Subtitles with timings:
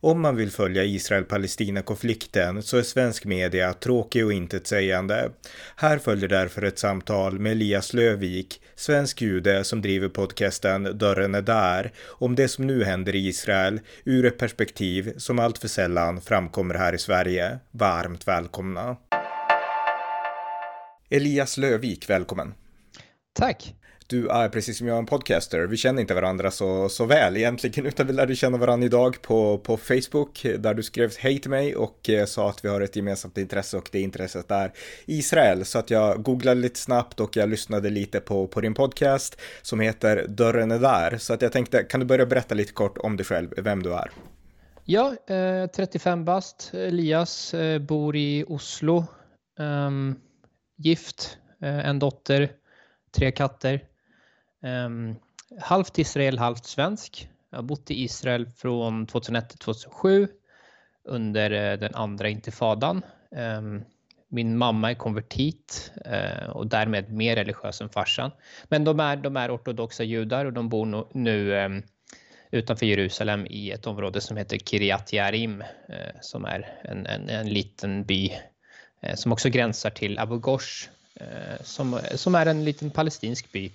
[0.00, 5.30] Om man vill följa Israel-Palestina-konflikten så är svensk media tråkig och intetsägande.
[5.76, 11.42] Här följer därför ett samtal med Elias Lövik, svensk jude som driver podcasten Dörren är
[11.42, 16.20] där, om det som nu händer i Israel ur ett perspektiv som allt för sällan
[16.20, 17.58] framkommer här i Sverige.
[17.70, 18.96] Varmt välkomna!
[21.10, 22.54] Elias Lövik, välkommen!
[23.32, 23.77] Tack!
[24.10, 25.66] Du är precis som jag en podcaster.
[25.66, 29.58] Vi känner inte varandra så, så väl egentligen, utan vi lärde känna varandra idag på,
[29.58, 32.96] på Facebook där du skrev hej till mig och eh, sa att vi har ett
[32.96, 34.72] gemensamt intresse och det intresset är
[35.06, 35.64] Israel.
[35.64, 39.80] Så att jag googlade lite snabbt och jag lyssnade lite på, på din podcast som
[39.80, 41.18] heter Dörren är där.
[41.18, 43.94] Så att jag tänkte, kan du börja berätta lite kort om dig själv, vem du
[43.94, 44.10] är?
[44.84, 49.04] Ja, eh, 35 bast, Elias, eh, bor i Oslo,
[49.60, 50.14] ehm,
[50.78, 52.52] gift, eh, en dotter,
[53.16, 53.88] tre katter.
[54.62, 55.16] Um,
[55.60, 57.28] halvt Israel, halvt svensk.
[57.50, 60.28] Jag har bott i Israel från 2001 till 2007
[61.04, 63.02] under eh, den andra intifadan.
[63.30, 63.84] Um,
[64.28, 68.30] min mamma är konvertit uh, och därmed mer religiös än farsan.
[68.64, 71.82] Men de är, de är ortodoxa judar och de bor nu, nu um,
[72.50, 77.28] utanför Jerusalem i ett område som heter Kiryat Yarim uh, eh, som är en, en,
[77.28, 78.32] en liten by
[79.14, 80.88] som också gränsar till Abu Ghosh
[81.60, 83.72] som, som är en liten palestinsk by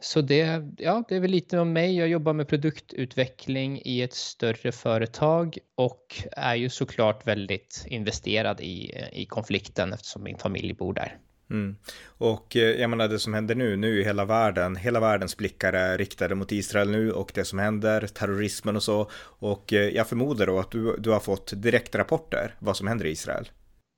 [0.00, 1.96] så det, ja, det är väl lite om mig.
[1.96, 9.04] Jag jobbar med produktutveckling i ett större företag och är ju såklart väldigt investerad i,
[9.12, 11.18] i konflikten eftersom min familj bor där.
[11.50, 11.76] Mm.
[12.06, 15.72] Och eh, jag menar det som händer nu, nu i hela världen, hela världens blickar
[15.72, 19.10] är riktade mot Israel nu och det som händer, terrorismen och så.
[19.38, 23.10] Och eh, jag förmodar då att du, du har fått direktrapporter vad som händer i
[23.10, 23.48] Israel.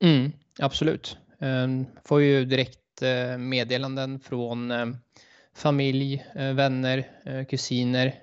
[0.03, 1.17] Mm, absolut.
[1.41, 4.85] Um, får ju direkt Eh, meddelanden från eh,
[5.55, 7.09] familj, eh, vänner,
[7.45, 8.15] kusiner.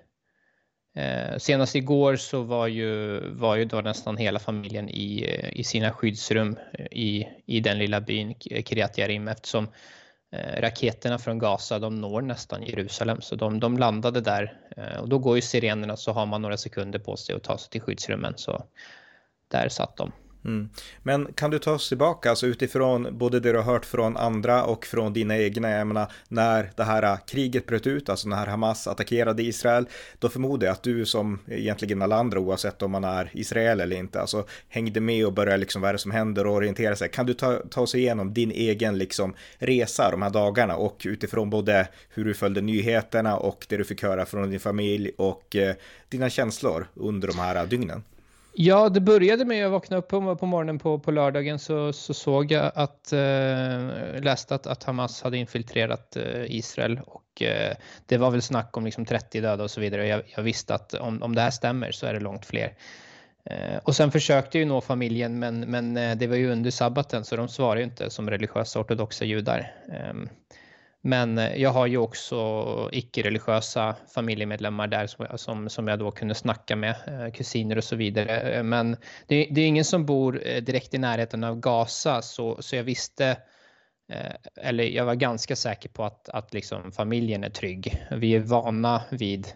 [1.38, 6.56] Senast igår så var ju, var ju då nästan hela familjen i, i sina skyddsrum
[6.90, 9.68] i, i den lilla byn Kiryat Yarim eftersom
[10.58, 14.52] raketerna från Gaza de når nästan Jerusalem så de, de landade där
[15.00, 17.70] och då går ju sirenerna så har man några sekunder på sig att ta sig
[17.70, 18.64] till skyddsrummen så
[19.48, 20.12] där satt de.
[20.46, 20.68] Mm.
[21.02, 24.64] Men kan du ta oss tillbaka, alltså utifrån både det du har hört från andra
[24.64, 28.46] och från dina egna, jag menar, när det här äh, kriget bröt ut, alltså när
[28.46, 29.86] Hamas attackerade Israel,
[30.18, 33.96] då förmodar jag att du som egentligen alla andra, oavsett om man är Israel eller
[33.96, 37.08] inte, alltså hängde med och började liksom vad är det som händer och orientera sig.
[37.08, 41.50] Kan du ta, ta oss igenom din egen liksom resa de här dagarna och utifrån
[41.50, 45.74] både hur du följde nyheterna och det du fick höra från din familj och eh,
[46.08, 48.02] dina känslor under de här äh, dygnen?
[48.58, 51.92] Ja, det började med att jag vaknade upp på, på morgonen på, på lördagen så,
[51.92, 57.76] så såg jag att, eh, läste att, att Hamas hade infiltrerat eh, Israel och eh,
[58.06, 60.06] det var väl snack om liksom 30 döda och så vidare.
[60.06, 62.74] Jag, jag visste att om, om det här stämmer så är det långt fler.
[63.44, 66.70] Eh, och sen försökte jag ju nå familjen men, men eh, det var ju under
[66.70, 69.74] sabbaten så de svarade ju inte som religiösa ortodoxa judar.
[69.92, 70.28] Ehm,
[71.06, 72.36] men eh, jag har ju också
[72.92, 77.96] icke-religiösa familjemedlemmar där som, som, som jag då kunde snacka med, eh, kusiner och så
[77.96, 78.40] vidare.
[78.40, 78.96] Eh, men
[79.26, 83.36] det, det är ingen som bor direkt i närheten av Gaza så, så jag visste
[84.56, 88.06] eller jag var ganska säker på att, att liksom familjen är trygg.
[88.10, 89.46] Vi är vana vid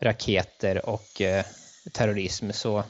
[0.00, 1.22] raketer och
[1.92, 2.84] terrorism så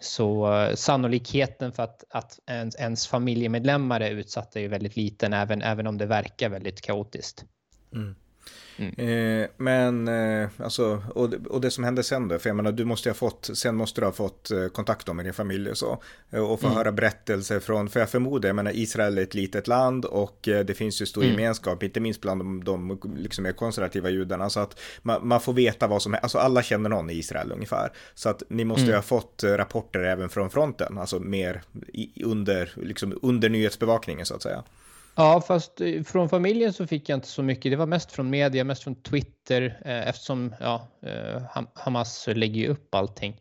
[0.00, 5.32] så eh, sannolikheten för att, att ens, ens familjemedlemmar är utsatta är ju väldigt liten,
[5.32, 7.44] även, även om det verkar väldigt kaotiskt.
[7.94, 8.14] Mm.
[8.78, 8.94] Mm.
[9.42, 12.84] Eh, men eh, alltså, och, och det som hände sen då, för jag menar du
[12.84, 16.02] måste ha fått, sen måste du ha fått eh, kontakt med din familj och så.
[16.30, 16.76] Och få mm.
[16.76, 20.76] höra berättelser från, för jag förmodar, jag menar Israel är ett litet land och det
[20.76, 21.32] finns ju stor mm.
[21.32, 24.50] gemenskap, inte minst bland de, de liksom mer konservativa judarna.
[24.50, 27.52] Så att man, man, får veta vad som är, alltså alla känner någon i Israel
[27.52, 27.92] ungefär.
[28.14, 28.94] Så att ni måste mm.
[28.94, 31.62] ha fått rapporter även från fronten, alltså mer
[31.92, 34.62] i, under, liksom under nyhetsbevakningen så att säga.
[35.20, 37.72] Ja, fast eh, från familjen så fick jag inte så mycket.
[37.72, 41.42] Det var mest från media, mest från Twitter eh, eftersom ja, eh,
[41.74, 43.40] Hamas lägger ju upp allting.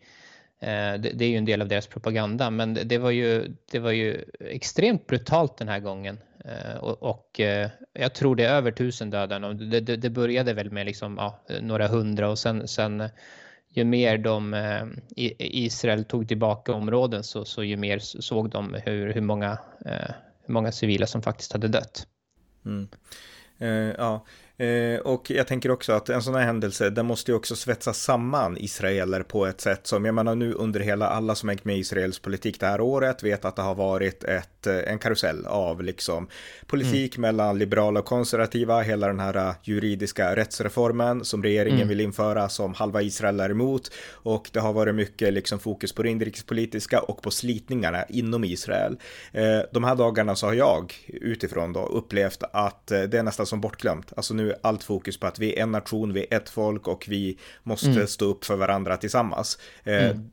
[0.59, 3.79] Eh, det, det, är ju en del av deras propaganda, men det var ju, det
[3.79, 6.19] var ju extremt brutalt den här gången.
[6.45, 7.41] Eh, och, och
[7.93, 9.39] jag tror det är över tusen döda.
[9.39, 13.09] Det, det, det, började väl med liksom, ja, några hundra och sen, sen
[13.69, 14.55] ju mer de,
[15.15, 19.57] Israel tog tillbaka områden så, så ju mer såg de hur, hur många
[20.47, 22.07] många civila som faktiskt hade dött.
[22.65, 22.87] Mm.
[23.57, 24.25] Eh, ja,
[24.59, 27.93] Eh, och jag tänker också att en sån här händelse, den måste ju också svetsa
[27.93, 31.77] samman israeler på ett sätt som, jag menar nu under hela, alla som hängt med
[31.77, 35.45] i Israels politik det här året vet att det har varit ett, eh, en karusell
[35.45, 36.27] av liksom
[36.67, 37.21] politik mm.
[37.21, 41.87] mellan liberala och konservativa, hela den här eh, juridiska rättsreformen som regeringen mm.
[41.87, 46.03] vill införa som halva Israel är emot och det har varit mycket liksom fokus på
[46.03, 48.97] det inrikespolitiska och på slitningarna inom Israel.
[49.31, 53.61] Eh, de här dagarna så har jag utifrån då upplevt att det är nästan som
[53.61, 54.13] bortglömt.
[54.15, 57.05] Alltså nu allt fokus på att vi är en nation, vi är ett folk och
[57.07, 58.07] vi måste mm.
[58.07, 59.59] stå upp för varandra tillsammans.
[59.83, 60.29] Eh, mm.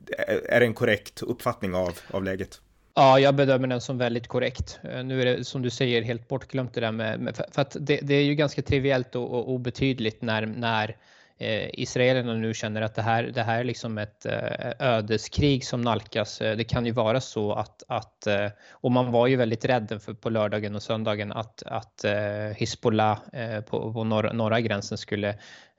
[0.49, 2.61] Är det en korrekt uppfattning av, av läget?
[2.95, 4.79] Ja, jag bedömer den som väldigt korrekt.
[4.83, 7.99] Eh, nu är det som du säger helt bortglömt det där med, för att det,
[8.01, 10.97] det är ju ganska triviellt och, och obetydligt när, när
[11.37, 15.81] eh, israelerna nu känner att det här, det här är liksom ett eh, ödeskrig som
[15.81, 16.41] nalkas.
[16.41, 19.99] Eh, det kan ju vara så att, att eh, och man var ju väldigt rädd
[20.01, 24.97] för på lördagen och söndagen att, att eh, Hizbollah eh, på, på norra, norra gränsen
[24.97, 25.29] skulle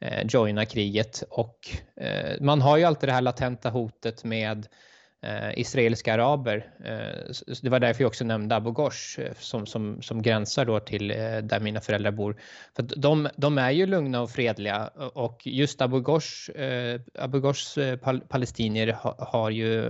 [0.00, 1.58] eh, joina kriget och
[2.40, 4.66] man har ju alltid det här latenta hotet med
[5.26, 6.56] eh, israeliska araber.
[6.84, 7.32] Eh,
[7.62, 11.10] det var därför jag också nämnde Abu Ghosh eh, som, som, som gränsar då till
[11.10, 12.36] eh, där mina föräldrar bor.
[12.76, 17.40] För de, de är ju lugna och fredliga eh, och just Abu Ghosh, eh, Abu
[17.40, 19.88] Ghosh eh, pal palestinier ha, har ju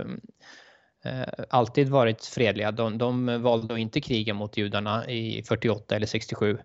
[1.03, 2.71] eh, alltid varit fredliga.
[2.71, 6.57] De, de valde att inte kriga mot judarna i 48 eller 67.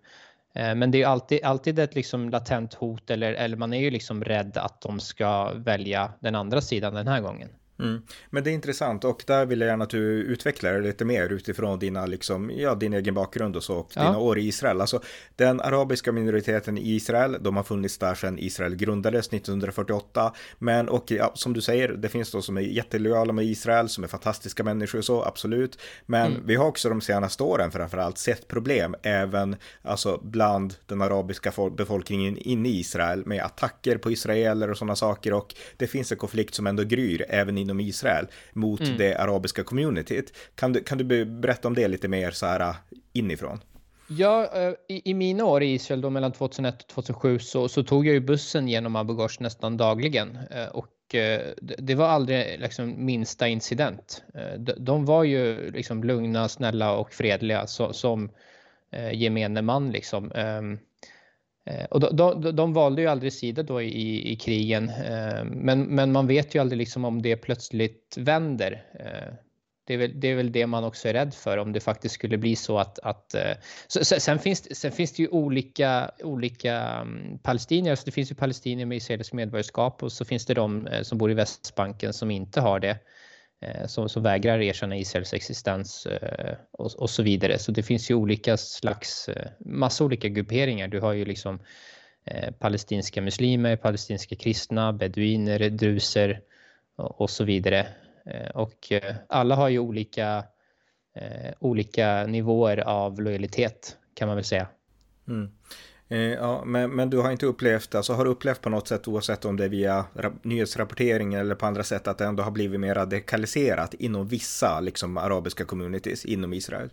[0.55, 3.91] Eh, men det är alltid, alltid ett liksom latent hot eller, eller man är ju
[3.91, 7.49] liksom rädd att de ska välja den andra sidan den här gången.
[7.83, 8.03] Mm.
[8.31, 11.29] Men det är intressant och där vill jag gärna att du utvecklar det lite mer
[11.29, 14.03] utifrån dina, liksom, ja, din egen bakgrund och så och ja.
[14.03, 14.81] dina år i Israel.
[14.81, 15.01] Alltså,
[15.37, 20.33] den arabiska minoriteten i Israel, de har funnits där sedan Israel grundades 1948.
[20.59, 24.05] Men och ja, som du säger, det finns de som är jättelojala med Israel, som
[24.05, 25.79] är fantastiska människor och så, absolut.
[26.07, 26.47] Men mm.
[26.47, 32.39] vi har också de senaste åren framförallt sett problem även alltså, bland den arabiska befolkningen
[32.39, 36.55] inne i Israel med attacker på israeler och sådana saker och det finns en konflikt
[36.55, 38.99] som ändå gryr även inom Israel mot mm.
[38.99, 40.37] det arabiska communityt.
[40.55, 42.75] Kan du, kan du berätta om det lite mer så här äh,
[43.13, 43.61] inifrån?
[44.09, 47.83] Ja, äh, i, i mina år i Israel då mellan 2001 och 2007 så, så
[47.83, 50.89] tog jag ju bussen genom Abu Ghosh nästan dagligen äh, och
[51.79, 54.23] det var aldrig liksom minsta incident.
[54.77, 58.31] De var ju liksom lugna, snälla och fredliga som
[59.13, 60.33] gemene man liksom.
[61.65, 65.83] Eh, och de, de, de, valde ju aldrig sida då i, i krigen, eh, men,
[65.83, 68.85] men man vet ju aldrig liksom om det plötsligt vänder.
[69.01, 69.35] Eh,
[69.87, 72.15] det är, väl, det är väl det man också är rädd för om det faktiskt
[72.15, 72.99] skulle bli så att...
[72.99, 73.35] att
[73.87, 78.35] så, sen, finns, sen finns det ju olika, olika mm, palestinier, så det finns ju
[78.35, 82.61] palestinier med israeliskt medborgarskap och så finns det de som bor i Västbanken som inte
[82.61, 82.99] har det.
[83.63, 87.59] Eh, som, som vägrar erkänna Israels existens eh, och, och, så vidare.
[87.59, 90.89] Så det finns ju olika slags, eh, massa olika grupperingar.
[90.89, 91.59] Du har ju liksom
[92.59, 96.41] palestinska muslimer, palestinska kristna, beduiner, druser
[96.97, 97.87] och, och så vidare.
[98.55, 98.93] Och
[99.29, 100.45] alla har ju olika,
[101.59, 104.67] olika nivåer av lojalitet kan man väl säga.
[105.29, 105.51] Mm.
[106.13, 109.09] Eh, ja, men, men du har inte upplevt, alltså har du upplevt på något sätt
[109.09, 110.05] oavsett om det är via
[110.43, 115.17] nyhetsrapportering eller på andra sätt att det ändå har blivit mer radikaliserat inom vissa liksom
[115.17, 116.91] arabiska communities inom Israel?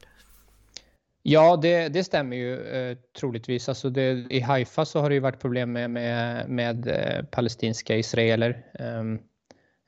[1.24, 3.70] Ja, det, det stämmer ju eh, troligtvis.
[3.70, 7.98] Alltså det, I Haifa så har det ju varit problem med, med, med eh, palestinska
[7.98, 8.50] israeler.
[8.74, 9.04] Eh,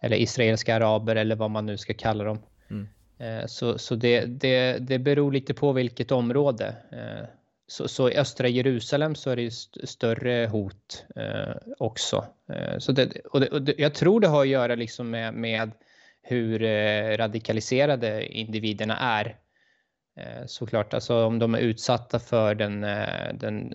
[0.01, 2.39] eller israeliska araber eller vad man nu ska kalla dem.
[2.69, 2.87] Mm.
[3.17, 6.75] Eh, så så det, det, det beror lite på vilket område.
[6.91, 7.27] Eh,
[7.71, 12.25] så, så, i östra Jerusalem så är det st större hot eh, också.
[12.49, 15.33] Eh, så det, och det, och det, jag tror det har att göra liksom med,
[15.33, 15.71] med
[16.21, 19.37] hur eh, radikaliserade individerna är.
[20.17, 23.73] Eh, såklart, alltså om de är utsatta för den, eh, den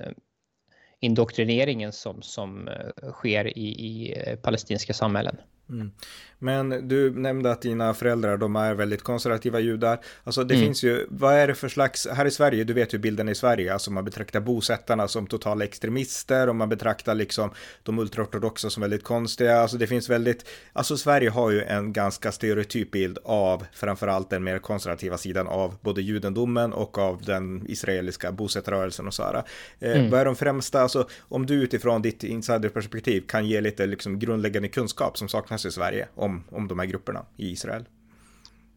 [1.00, 5.36] indoktrineringen som, som eh, sker i, i eh, palestinska samhällen.
[5.70, 5.90] Mm.
[6.38, 10.00] Men du nämnde att dina föräldrar, de är väldigt konservativa judar.
[10.25, 10.66] Alltså det mm.
[10.66, 13.35] finns ju, vad är det för slags, här i Sverige, du vet ju bilden i
[13.35, 17.50] Sverige, alltså man betraktar bosättarna som totala extremister och man betraktar liksom
[17.82, 19.61] de ultraortodoxa som väldigt konstiga.
[19.61, 24.44] Alltså det finns väldigt, alltså Sverige har ju en ganska stereotyp bild av framförallt den
[24.44, 29.42] mer konservativa sidan av både judendomen och av den israeliska bosättarrörelsen och så här.
[29.80, 30.11] Eh, mm.
[30.11, 34.68] Vad är de främsta, alltså om du utifrån ditt insiderperspektiv kan ge lite liksom grundläggande
[34.68, 37.84] kunskap som saknas i Sverige om, om de här grupperna i Israel?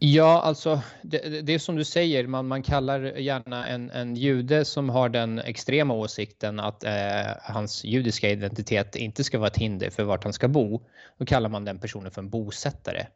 [0.02, 4.64] Ja, alltså det, det är som du säger, man, man kallar gärna en, en jude
[4.64, 6.92] som har den extrema åsikten att eh,
[7.42, 10.80] hans judiska identitet inte ska vara ett hinder för vart han ska bo.
[11.18, 13.06] Då kallar man den personen för en bosättare.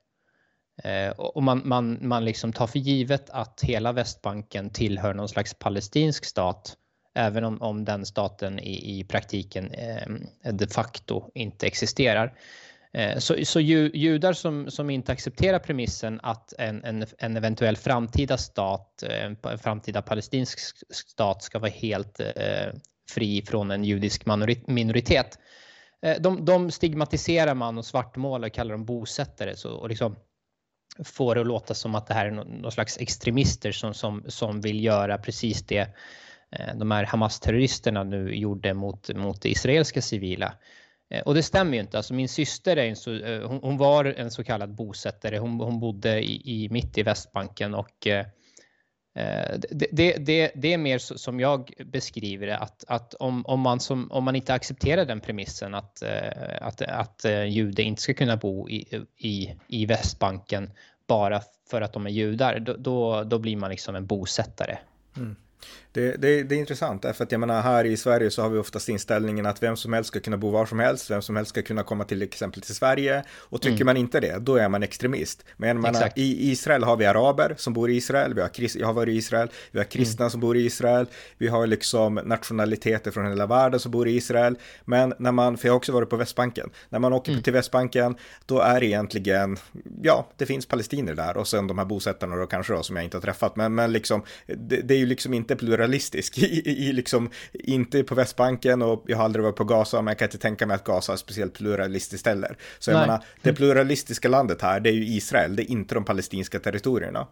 [0.83, 5.54] Eh, och man, man, man liksom tar för givet att hela Västbanken tillhör någon slags
[5.54, 6.76] palestinsk stat
[7.14, 12.38] även om, om den staten i, i praktiken eh, de facto inte existerar.
[12.94, 17.76] Eh, så, så ju, judar som, som inte accepterar premissen att en, en, en eventuell
[17.76, 20.58] framtida stat, eh, en framtida palestinsk
[20.90, 22.72] stat ska vara helt eh,
[23.10, 24.26] fri från en judisk
[24.66, 25.38] minoritet.
[26.02, 30.16] Eh, de, de stigmatiserar man och svartmålar och kallar dem bosättare så, och liksom
[31.04, 34.60] får det att låta som att det här är någon slags extremister som, som, som
[34.60, 35.88] vill göra precis det
[36.74, 40.54] de här Hamas-terroristerna nu gjorde mot, mot det israeliska civila.
[41.11, 41.96] Eh, och det stämmer ju inte.
[41.96, 45.38] Alltså min syster är en så, eh, hon, hon var en så kallad bosättare.
[45.38, 48.26] Hon, hon bodde i, i, mitt i Västbanken och Eh,
[49.16, 53.61] eh det, det, det, det, är mer som jag beskriver det, att, att om, om,
[53.61, 58.14] man som, om man inte accepterar den premissen att, eh, att, att jude inte ska
[58.14, 60.70] kunna bo i, i, i Västbanken
[61.06, 64.78] bara för att de är judar, då, då, då blir man liksom en bosättare.
[65.16, 65.37] Mm.
[65.92, 68.59] Det, det, det, är intressant, för att jag menar här i Sverige så har vi
[68.59, 71.49] oftast inställningen att vem som helst ska kunna bo var som helst, vem som helst
[71.49, 73.87] ska kunna komma till exempel till Sverige och tycker mm.
[73.87, 75.44] man inte det, då är man extremist.
[75.56, 78.92] Men menar, i Israel har vi araber som bor i Israel, vi har, jag har
[78.92, 80.30] varit i Israel, vi har kristna mm.
[80.30, 81.06] som bor i Israel,
[81.38, 84.59] vi har liksom nationaliteter från hela världen som bor i Israel.
[84.85, 87.42] Men när man, för jag har också varit på Västbanken, när man åker mm.
[87.42, 88.16] till Västbanken,
[88.47, 89.56] då är det egentligen,
[90.02, 93.04] ja, det finns palestinier där och sen de här bosättarna då kanske då som jag
[93.04, 96.38] inte har träffat, men, men liksom, det, det är ju liksom inte realistisk.
[96.42, 100.18] I, i, liksom, inte på Västbanken och jag har aldrig varit på Gaza, men jag
[100.18, 102.56] kan inte tänka mig att Gaza är speciellt pluralistiskt heller.
[102.78, 106.04] Så jag menar, det pluralistiska landet här, det är ju Israel, det är inte de
[106.04, 107.26] palestinska territorierna.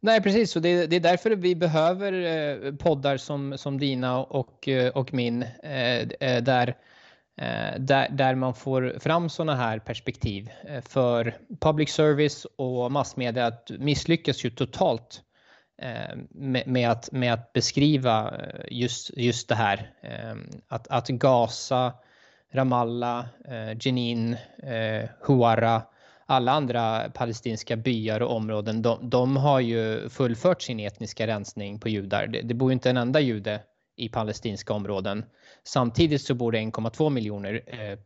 [0.00, 0.56] Nej, precis.
[0.56, 5.14] Och det, det, är därför vi behöver eh, poddar som, som dina och, eh, och
[5.14, 6.76] min, eh, där,
[7.78, 10.50] där, där man får fram sådana här perspektiv.
[10.88, 15.22] För public service och massmedia misslyckas ju totalt
[15.82, 19.92] Eh, med, med, att, med att beskriva eh, just, just det här.
[20.02, 20.36] Eh,
[20.68, 21.92] att, att Gaza,
[22.52, 23.26] Ramallah,
[23.80, 24.36] Jenin,
[25.26, 25.82] Huara,
[26.26, 31.88] alla andra palestinska byar och områden, de, de, har ju fullfört sin etniska rensning på
[31.88, 32.26] judar.
[32.26, 33.60] Det, det bor inte en enda jude
[33.96, 35.24] i palestinska områden.
[35.64, 37.98] Samtidigt så bor det 1,2 miljoner eh,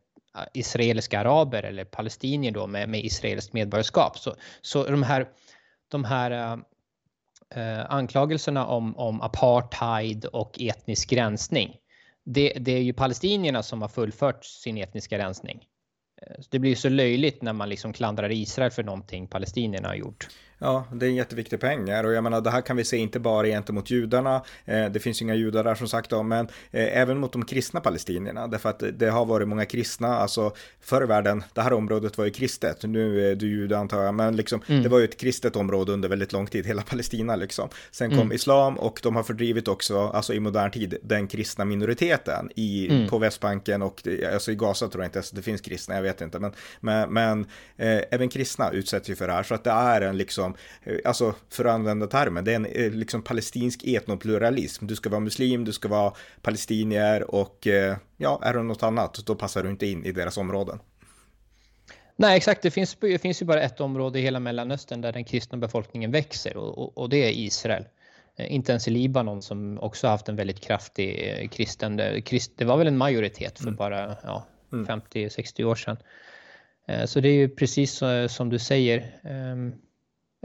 [0.53, 4.17] israeliska araber eller palestinier då med, med israeliskt medborgarskap.
[4.17, 5.27] Så, så de här,
[5.91, 6.59] de här
[7.55, 11.75] eh, anklagelserna om, om apartheid och etnisk rensning.
[12.25, 15.65] Det, det är ju palestinierna som har fullfört sin etniska rensning.
[16.21, 20.27] Eh, det blir så löjligt när man liksom klandrar Israel för någonting palestinierna har gjort.
[20.59, 22.97] Ja, det är en jätteviktig poäng här och jag menar det här kan vi se
[22.97, 24.43] inte bara gentemot judarna.
[24.65, 27.81] Eh, det finns inga judar där som sagt då, men eh, även mot de kristna
[27.81, 32.17] palestinierna därför att det har varit många kristna, alltså förr i världen, det här området
[32.17, 34.83] var ju kristet, nu är du jude antar jag, men liksom mm.
[34.83, 37.69] det var ju ett kristet område under väldigt lång tid, hela Palestina liksom.
[37.91, 38.31] Sen kom mm.
[38.31, 43.09] islam och de har fördrivit också, alltså i modern tid, den kristna minoriteten i, mm.
[43.09, 46.21] på Västbanken och alltså i Gaza tror jag inte ens det finns kristna, jag vet
[46.21, 47.45] inte, men, men, men
[47.77, 50.44] eh, även kristna utsätts ju för det här, så att det är en liksom
[50.83, 54.87] Eh, alltså för att använda termen, det är en eh, liksom palestinsk etnopluralism.
[54.87, 59.25] Du ska vara muslim, du ska vara palestinier och eh, ja, är du något annat,
[59.25, 60.79] då passar du inte in i deras områden.
[62.15, 62.61] Nej, exakt.
[62.61, 66.11] Det finns, det finns ju bara ett område i hela Mellanöstern där den kristna befolkningen
[66.11, 67.85] växer och, och, och det är Israel.
[68.37, 72.87] Inte ens i Libanon som också haft en väldigt kraftig kristen, krist, det var väl
[72.87, 73.75] en majoritet för mm.
[73.75, 75.71] bara ja, 50-60 mm.
[75.71, 75.97] år sedan.
[77.05, 79.11] Så det är ju precis som du säger.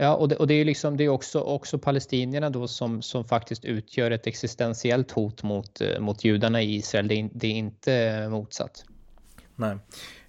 [0.01, 3.25] Ja, och det, och det är liksom det är också, också palestinierna då som, som
[3.25, 7.07] faktiskt utgör ett existentiellt hot mot, eh, mot judarna i Israel.
[7.07, 8.85] Det är, det är inte eh, motsatt.
[9.55, 9.77] Nej.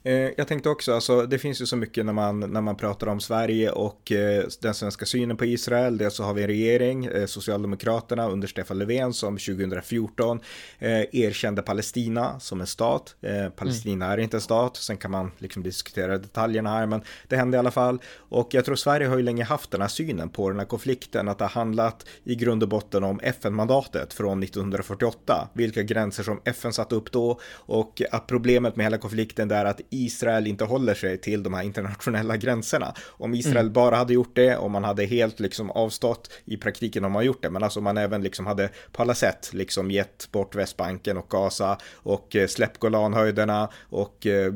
[0.04, 3.06] Eh, jag tänkte också, alltså, det finns ju så mycket när man, när man pratar
[3.06, 5.98] om Sverige och eh, den svenska synen på Israel.
[5.98, 10.40] Dels så har vi en regering, eh, Socialdemokraterna under Stefan Löfven som 2014
[10.78, 13.16] eh, erkände Palestina som en stat.
[13.20, 14.18] Eh, Palestina mm.
[14.18, 17.58] är inte en stat, sen kan man liksom diskutera detaljerna här, men det hände i
[17.58, 17.98] alla fall.
[18.16, 21.28] Och jag tror Sverige har ju länge haft den här synen på den här konflikten,
[21.28, 26.40] att det har handlat i grund och botten om FN-mandatet från 1948, vilka gränser som
[26.44, 30.94] FN satte upp då och att problemet med hela konflikten är att Israel inte håller
[30.94, 32.94] sig till de här internationella gränserna.
[33.06, 33.72] Om Israel mm.
[33.72, 37.42] bara hade gjort det, om man hade helt liksom avstått, i praktiken har man gjort
[37.42, 41.28] det, men alltså man även liksom hade på alla sätt liksom gett bort Västbanken och
[41.28, 44.52] Gaza och eh, släppt Golanhöjderna och eh,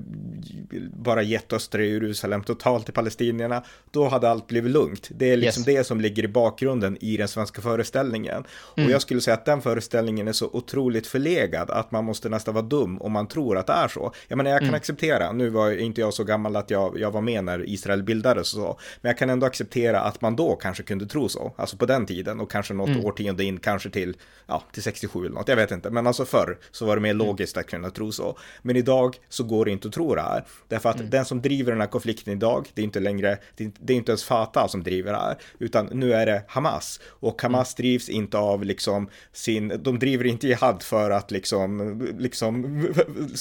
[0.92, 5.10] bara gett östra Jerusalem totalt till palestinierna, då hade allt blivit lugnt.
[5.10, 5.66] Det är liksom yes.
[5.66, 8.44] det som ligger i bakgrunden i den svenska föreställningen.
[8.76, 8.86] Mm.
[8.86, 12.54] Och jag skulle säga att den föreställningen är så otroligt förlegad att man måste nästan
[12.54, 14.12] vara dum om man tror att det är så.
[14.28, 14.78] Jag menar, jag kan mm.
[14.78, 18.02] acceptera acceptera, nu var inte jag så gammal att jag, jag var med när Israel
[18.02, 21.52] bildades och så, men jag kan ändå acceptera att man då kanske kunde tro så,
[21.56, 23.04] alltså på den tiden och kanske något mm.
[23.04, 24.16] årtionde in, kanske till,
[24.46, 27.14] ja, till 67 eller något, jag vet inte, men alltså förr så var det mer
[27.14, 27.26] mm.
[27.26, 28.38] logiskt att kunna tro så.
[28.62, 31.10] Men idag så går det inte att tro det här, därför att mm.
[31.10, 33.96] den som driver den här konflikten idag, det är inte längre, det är, det är
[33.96, 37.82] inte ens Fatah som driver det här, utan nu är det Hamas, och Hamas mm.
[37.82, 42.86] drivs inte av liksom sin, de driver inte jihad för att liksom, liksom,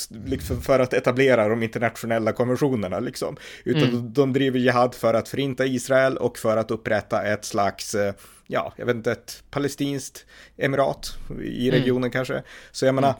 [0.25, 4.13] liksom för att etablera de internationella konventionerna liksom, utan mm.
[4.13, 8.13] de driver jihad för att förinta Israel och för att upprätta ett slags eh,
[8.47, 10.25] ja, jag vet inte, ett palestinskt
[10.57, 11.81] emirat i mm.
[11.81, 12.11] regionen mm.
[12.11, 12.43] kanske.
[12.71, 13.15] Så jag menar,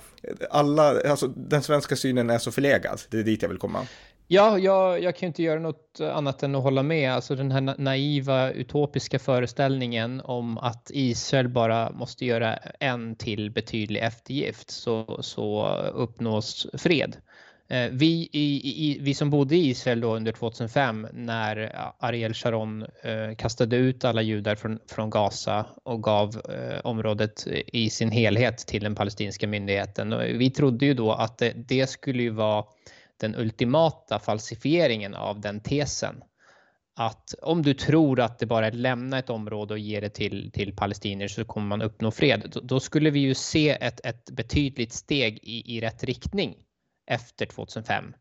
[0.50, 3.88] alla, alltså den svenska synen är så förlegad, det är dit jag vill komma.
[4.28, 7.14] Ja, jag, jag kan inte göra något annat än att hålla med.
[7.14, 14.04] Alltså den här naiva utopiska föreställningen om att Israel bara måste göra en till betydlig
[14.04, 17.18] eftergift så, så uppnås fred.
[17.68, 22.34] Eh, vi, i, i, vi som bodde i Israel då under 2005 när eh, Ariel
[22.34, 27.90] Sharon eh, kastade ut alla judar från, från Gaza och gav eh, området eh, i
[27.90, 30.14] sin helhet till den palestinska myndigheten.
[30.14, 32.66] Och vi trodde ju då att det, det skulle ju vara
[33.20, 36.16] den ultimata falsifieringen av den tesen.
[36.98, 40.10] Att om du tror att det bara är att lämna ett område och ge det
[40.10, 42.50] till, till palestinier så kommer man uppnå fred.
[42.54, 46.56] Då, då skulle vi ju se ett, ett betydligt steg i, i rätt riktning
[47.06, 48.14] efter 2005.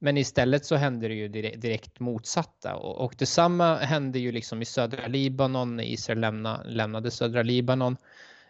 [0.00, 4.64] Men istället så hände det ju direkt motsatta och, och detsamma hände ju liksom i
[4.64, 7.96] södra Libanon när Israel lämna, lämnade södra Libanon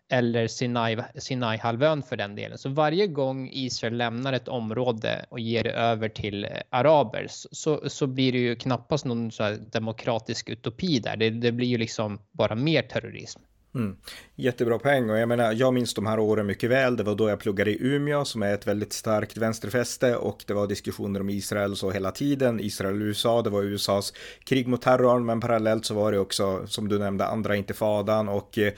[0.08, 2.58] eller Sinai, Sinaihalvön för den delen.
[2.58, 8.06] Så varje gång Israel lämnar ett område och ger det över till araber så, så
[8.06, 11.16] blir det ju knappast någon så demokratisk utopi där.
[11.16, 13.40] Det, det blir ju liksom bara mer terrorism.
[13.74, 13.96] Mm.
[14.36, 16.96] Jättebra poäng och jag menar, jag minns de här åren mycket väl.
[16.96, 20.54] Det var då jag pluggade i Umeå som är ett väldigt starkt vänsterfäste och det
[20.54, 22.60] var diskussioner om Israel så hela tiden.
[22.60, 24.12] Israel och USA, det var USAs
[24.44, 28.58] krig mot terrorn, men parallellt så var det också, som du nämnde, andra intifadan och
[28.58, 28.72] eh,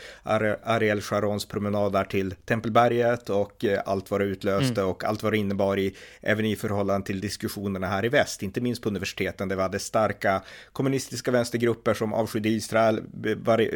[0.63, 4.91] Ariel Sharons promenad där till Tempelberget och eh, allt vad det utlöste mm.
[4.91, 8.61] och allt vad det innebar i, även i förhållande till diskussionerna här i väst, inte
[8.61, 13.03] minst på universiteten där vi hade starka kommunistiska vänstergrupper som avskydde Israel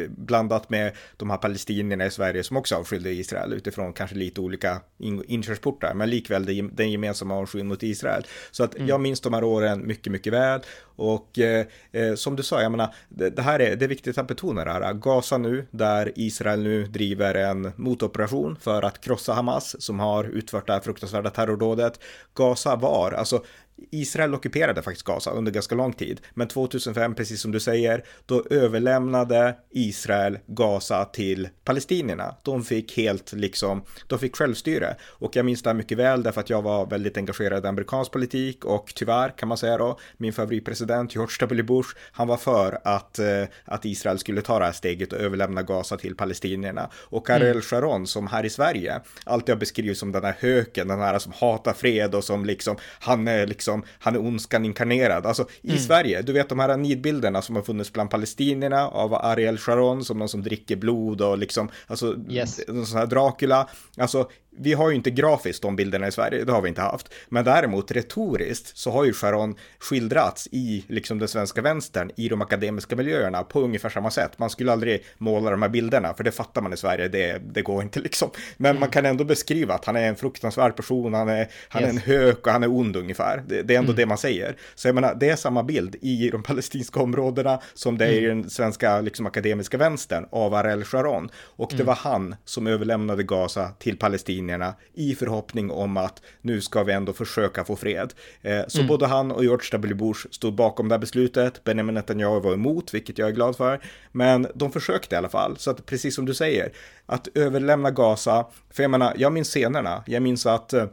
[0.09, 4.81] blandat med de här palestinierna i Sverige som också avskylde Israel utifrån kanske lite olika
[5.27, 8.23] inkörsportar, men likväl den gemensamma avskyn mot Israel.
[8.51, 8.87] Så att mm.
[8.87, 10.61] jag minns de här åren mycket, mycket väl
[10.97, 14.17] och eh, eh, som du sa, jag menar, det, det, här är, det är viktigt
[14.17, 14.93] att betona det här.
[14.93, 20.67] Gaza nu, där Israel nu driver en motoperation för att krossa Hamas som har utfört
[20.67, 21.99] det här fruktansvärda terrordådet.
[22.33, 23.43] Gaza var, alltså
[23.91, 28.43] Israel ockuperade faktiskt Gaza under ganska lång tid, men 2005, precis som du säger, då
[28.49, 32.35] överlämnade Israel Gaza till palestinierna.
[32.43, 34.95] De fick helt liksom, de fick självstyre.
[35.03, 38.11] Och jag minns det här mycket väl därför att jag var väldigt engagerad i amerikansk
[38.11, 41.63] politik och tyvärr kan man säga då, min favoritpresident George W.
[41.63, 45.63] Bush, han var för att, eh, att Israel skulle ta det här steget och överlämna
[45.63, 46.89] Gaza till palestinierna.
[46.93, 47.61] Och Ariel mm.
[47.61, 51.31] Sharon som här i Sverige alltid har beskrivits som den här höken, den här som
[51.31, 55.25] hatar fred och som liksom, han är liksom liksom, han är ondskan inkarnerad.
[55.25, 55.79] Alltså i mm.
[55.79, 60.19] Sverige, du vet de här nidbilderna som har funnits bland palestinierna av Ariel Sharon som
[60.19, 62.59] någon som dricker blod och liksom, alltså, yes.
[62.67, 63.69] en sån här Dracula.
[63.97, 67.13] Alltså vi har ju inte grafiskt de bilderna i Sverige, det har vi inte haft.
[67.29, 72.41] Men däremot retoriskt så har ju Sharon skildrats i liksom den svenska vänstern i de
[72.41, 74.39] akademiska miljöerna på ungefär samma sätt.
[74.39, 77.61] Man skulle aldrig måla de här bilderna, för det fattar man i Sverige, det, det
[77.61, 78.29] går inte liksom.
[78.57, 78.79] Men mm.
[78.79, 81.89] man kan ändå beskriva att han är en fruktansvärd person, han är, han yes.
[81.89, 83.43] är en hök och han är ond ungefär.
[83.47, 83.95] Det, det är ändå mm.
[83.95, 84.57] det man säger.
[84.75, 88.25] Så jag menar, det är samma bild i de palestinska områdena som det är i
[88.25, 88.41] mm.
[88.41, 91.29] den svenska liksom, akademiska vänstern av Ariel Sharon.
[91.35, 91.85] Och det mm.
[91.85, 96.93] var han som överlämnade Gaza till Palestina palestinierna i förhoppning om att nu ska vi
[96.93, 98.13] ändå försöka få fred.
[98.41, 98.87] Eh, så mm.
[98.87, 99.95] både han och George W.
[99.95, 101.63] Bush stod bakom det här beslutet.
[101.63, 103.79] Benjamin Netanyahu var emot, vilket jag är glad för.
[104.11, 105.57] Men de försökte i alla fall.
[105.57, 106.71] Så att precis som du säger,
[107.05, 110.03] att överlämna Gaza, för jag menar, jag minns scenerna.
[110.07, 110.85] Jag minns att eh,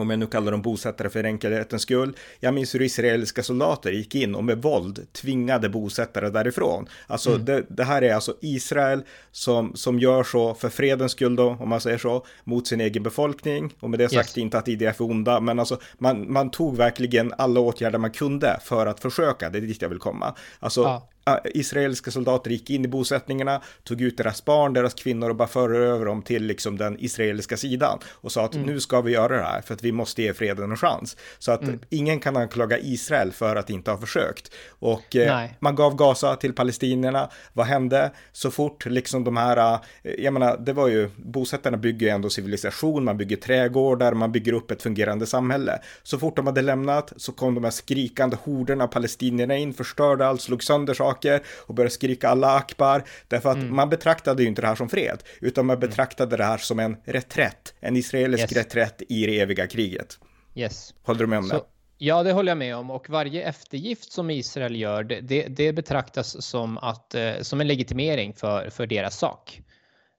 [0.00, 2.16] om jag nu kallar dem bosättare för enkelhetens skull.
[2.40, 6.88] Jag minns hur israeliska soldater gick in och med våld tvingade bosättare därifrån.
[7.06, 7.44] Alltså mm.
[7.44, 11.68] det, det, här är alltså Israel som, som gör så för fredens skull då, om
[11.68, 13.74] man säger så, mot sin egen befolkning.
[13.80, 14.38] Och med det sagt yes.
[14.38, 18.60] inte att IDF är onda, men alltså man, man tog verkligen alla åtgärder man kunde
[18.62, 20.34] för att försöka, det är dit jag vill komma.
[20.60, 21.08] Alltså ja
[21.44, 25.78] israeliska soldater gick in i bosättningarna, tog ut deras barn, deras kvinnor och bara förde
[25.78, 28.66] över dem till liksom den israeliska sidan och sa att mm.
[28.66, 31.16] nu ska vi göra det här för att vi måste ge freden en chans.
[31.38, 31.80] Så att mm.
[31.90, 34.52] ingen kan anklaga Israel för att inte ha försökt.
[34.68, 37.30] Och eh, man gav Gaza till palestinierna.
[37.52, 38.10] Vad hände?
[38.32, 42.30] Så fort liksom de här, eh, jag menar, det var ju, bosättarna bygger ju ändå
[42.30, 45.78] civilisation, man bygger trädgårdar, man bygger upp ett fungerande samhälle.
[46.02, 50.40] Så fort de hade lämnat så kom de här skrikande horderna palestinierna in, förstörde allt,
[50.40, 51.17] slog sönder saker
[51.66, 53.04] och började skrika alla akbar.
[53.28, 53.76] Därför att mm.
[53.76, 55.88] man betraktade ju inte det här som fred, utan man mm.
[55.88, 58.52] betraktade det här som en reträtt, en israelisk yes.
[58.52, 60.18] reträtt i det eviga kriget.
[60.54, 60.94] Yes.
[61.02, 61.60] Håller du med om det?
[61.98, 62.90] Ja, det håller jag med om.
[62.90, 67.66] Och varje eftergift som Israel gör, det, det, det betraktas som, att, eh, som en
[67.66, 69.62] legitimering för, för deras sak.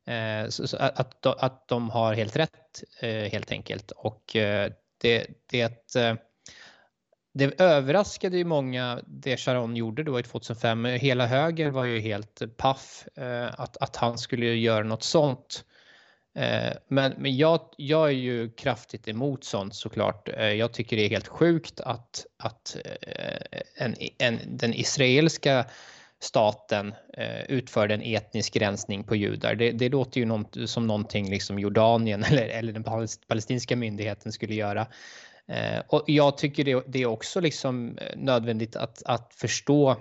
[0.07, 3.91] Eh, så, så att, att de har helt rätt, eh, helt enkelt.
[3.91, 4.23] Och
[5.01, 5.89] det, det,
[7.39, 10.85] det överraskade ju många det Sharon gjorde då i 2005.
[10.85, 15.63] Hela höger var ju helt paff eh, att, att han skulle göra något sånt.
[16.35, 20.29] Eh, men, men jag, jag är ju kraftigt emot sånt såklart.
[20.29, 25.65] Eh, jag tycker det är helt sjukt att, att eh, en, en, den israeliska
[26.21, 26.93] staten
[27.47, 29.55] utförde en etnisk rensning på judar.
[29.55, 32.83] Det, det låter ju som någonting liksom Jordanien eller, eller den
[33.27, 34.87] palestinska myndigheten skulle göra.
[35.87, 39.95] Och jag tycker det, det är också liksom nödvändigt att, att förstå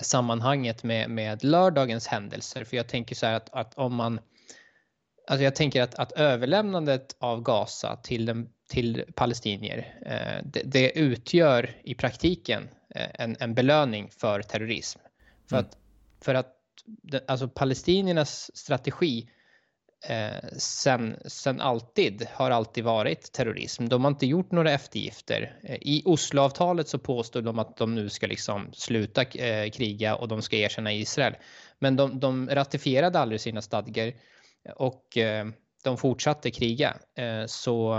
[0.00, 2.64] sammanhanget med, med lördagens händelser.
[2.64, 4.20] För jag tänker så här att, att om man
[5.30, 10.98] Alltså jag tänker att, att överlämnandet av Gaza till, den, till palestinier, eh, det, det,
[10.98, 15.00] utgör i praktiken eh, en, en belöning för terrorism.
[15.48, 15.66] För mm.
[15.66, 15.78] att,
[16.24, 16.56] för att
[17.26, 19.30] alltså palestiniernas strategi
[20.08, 23.88] eh, sen, sen alltid har alltid varit terrorism.
[23.88, 25.58] De har inte gjort några eftergifter.
[25.62, 30.28] Eh, I Osloavtalet så påstod de att de nu ska liksom sluta eh, kriga och
[30.28, 31.34] de ska erkänna Israel.
[31.78, 34.12] Men de, de ratifierade aldrig sina stadgar
[34.76, 35.46] och eh,
[35.84, 36.96] de fortsatte kriga.
[37.16, 37.94] Eh, så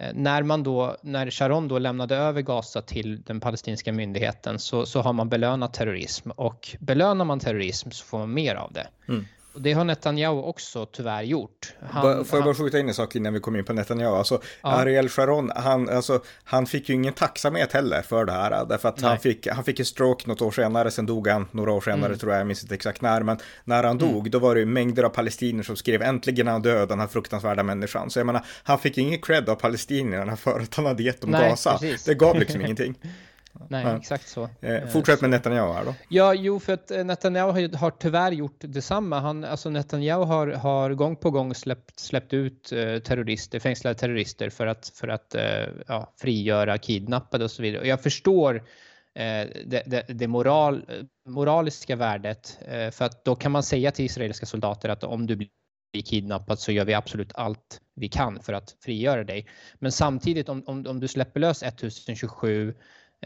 [0.00, 4.86] eh, när man då, när Sharon då lämnade över Gaza till den palestinska myndigheten så,
[4.86, 8.86] så har man belönat terrorism och belönar man terrorism så får man mer av det.
[9.08, 9.24] Mm.
[9.54, 11.72] Och det har Netanyahu också tyvärr gjort.
[11.90, 14.16] Han, Får jag bara skjuta in en sak innan vi kommer in på Netanyahu?
[14.16, 14.68] Alltså, ja.
[14.68, 18.64] Ariel Sharon, han, alltså, han fick ju ingen tacksamhet heller för det här.
[18.64, 21.72] Därför att han fick, han fick en stroke något år senare, sen dog han några
[21.72, 22.18] år senare mm.
[22.18, 23.22] tror jag, jag minns inte exakt när.
[23.22, 24.12] Men när han mm.
[24.12, 27.06] dog, då var det ju mängder av palestinier som skrev äntligen han död, den här
[27.06, 28.10] fruktansvärda människan.
[28.10, 31.30] Så jag menar, han fick ingen cred av palestinierna för att han hade gett dem
[31.30, 31.78] Nej, Gaza.
[31.78, 32.04] Precis.
[32.04, 32.94] Det gav liksom ingenting.
[33.68, 33.96] Nej, ja.
[33.96, 34.48] exakt så.
[34.60, 35.94] Eh, fortsätt med Netanyahu här då.
[36.08, 39.20] Ja, jo, för att eh, Netanyahu har, har tyvärr gjort detsamma.
[39.20, 44.50] Han, alltså Netanyahu har, har gång på gång släppt, släppt ut eh, terrorister, fängslade terrorister
[44.50, 47.80] för att, för att eh, ja, frigöra kidnappade och så vidare.
[47.80, 48.54] Och jag förstår
[49.14, 50.84] eh, det, det, det moral,
[51.28, 55.36] moraliska värdet, eh, för att då kan man säga till israeliska soldater att om du
[55.36, 55.48] blir
[56.04, 59.46] kidnappad så gör vi absolut allt vi kan för att frigöra dig.
[59.78, 62.74] Men samtidigt om, om, om du släpper lös 1027 Ehm, eh,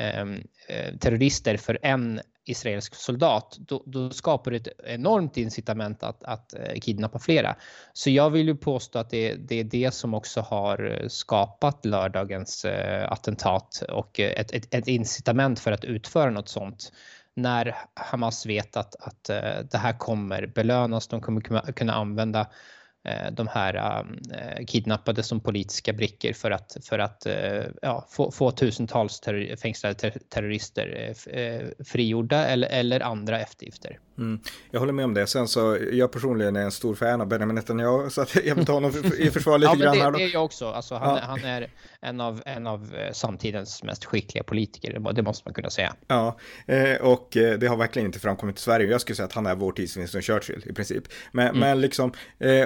[0.00, 6.24] Ehm, eh, terrorister för en israelisk soldat, då, då, skapar det ett enormt incitament att,
[6.24, 7.56] att eh, kidnappa flera.
[7.92, 11.84] Så jag vill ju påstå att det, det är det som också har eh, skapat
[11.84, 12.66] lördagens
[13.08, 16.92] attentat och ett, ett, ett, incitament för att utföra något sånt.
[17.34, 19.24] När Hamas vet att, att
[19.70, 22.46] det här kommer belönas, de kommer kunna använda
[23.32, 27.34] de här äh, kidnappade som politiska brickor för att, för att äh,
[27.82, 31.14] ja, få, få tusentals terror, fängslade ter terrorister
[31.84, 33.98] frigjorda eller, eller andra eftergifter.
[34.18, 34.40] Mm.
[34.70, 35.26] Jag håller med om det.
[35.26, 38.66] Sen så, jag personligen är en stor fan av Benjamin Netanyahu, så att jag vill
[38.66, 40.10] ta honom i försvar lite ja, grann det, här.
[40.10, 40.18] Då.
[40.18, 40.66] det är jag också.
[40.66, 41.22] Alltså, han, ja.
[41.22, 45.94] han är en av, en av samtidens mest skickliga politiker, det måste man kunna säga.
[46.06, 46.38] Ja,
[47.00, 48.90] och det har verkligen inte framkommit i Sverige.
[48.90, 51.04] Jag skulle säga att han är vår tids Winston Churchill i princip.
[51.32, 51.60] Men, mm.
[51.60, 52.12] men liksom,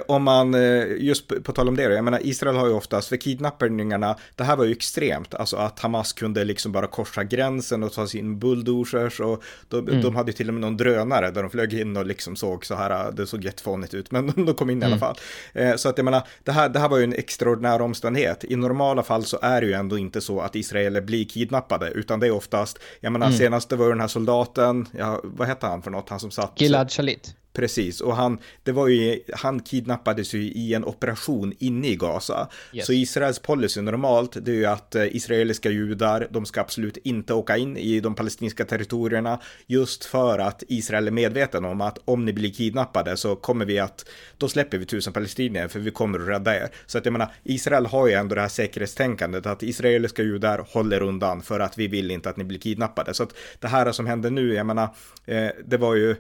[0.07, 3.09] om man eh, just på tal om det då, jag menar Israel har ju oftast,
[3.09, 7.83] för kidnappningarna, det här var ju extremt, alltså att Hamas kunde liksom bara korsa gränsen
[7.83, 10.03] och ta sin bulldozers och de, mm.
[10.03, 12.67] de hade ju till och med någon drönare där de flög in och liksom såg
[12.67, 15.01] så här, det såg jättefånigt ut, men de kom in i alla mm.
[15.01, 15.17] fall.
[15.53, 18.45] Eh, så att jag menar, det här, det här var ju en extraordinär omständighet.
[18.45, 22.21] I normala fall så är det ju ändå inte så att israeler blir kidnappade, utan
[22.21, 23.39] det är oftast, jag menar mm.
[23.39, 26.61] senast det var den här soldaten, ja, vad hette han för något, han som satt?
[26.61, 27.35] Gilad Shalit.
[27.53, 32.49] Precis, och han, det var ju, han kidnappades ju i en operation inne i Gaza.
[32.73, 32.87] Yes.
[32.87, 37.35] Så Israels policy normalt, det är ju att eh, israeliska judar, de ska absolut inte
[37.35, 42.25] åka in i de palestinska territorierna, just för att Israel är medveten om att om
[42.25, 46.21] ni blir kidnappade så kommer vi att, då släpper vi tusen palestinier för vi kommer
[46.21, 46.69] att rädda er.
[46.87, 51.03] Så att jag menar, Israel har ju ändå det här säkerhetstänkandet att israeliska judar håller
[51.03, 53.15] undan för att vi vill inte att ni blir kidnappade.
[53.15, 54.89] Så att det här som händer nu, jag menar,
[55.27, 56.17] eh, det var ju,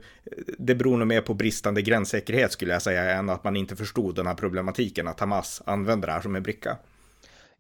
[0.59, 4.15] det beror nog mer på bristande gränssäkerhet skulle jag säga, än att man inte förstod
[4.15, 6.77] den här problematiken, att Hamas använder det här som en bricka.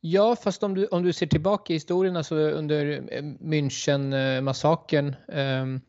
[0.00, 5.80] Ja, fast om du, om du ser tillbaka i historien, alltså under eh, München-massakern, ehm,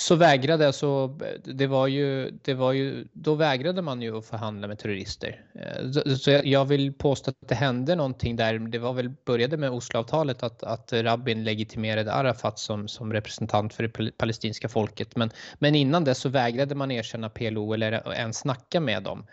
[0.00, 4.68] så vägrade alltså, det var ju, det var ju, då vägrade man ju att förhandla
[4.68, 5.44] med terrorister.
[5.54, 8.58] Eh, så jag vill påstå att det hände någonting där.
[8.58, 13.82] Det var väl, började med Osloavtalet att, att Rabin legitimerade Arafat som, som representant för
[13.82, 15.16] det palestinska folket.
[15.16, 19.26] Men, men innan det så vägrade man erkänna PLO eller ens snacka med dem.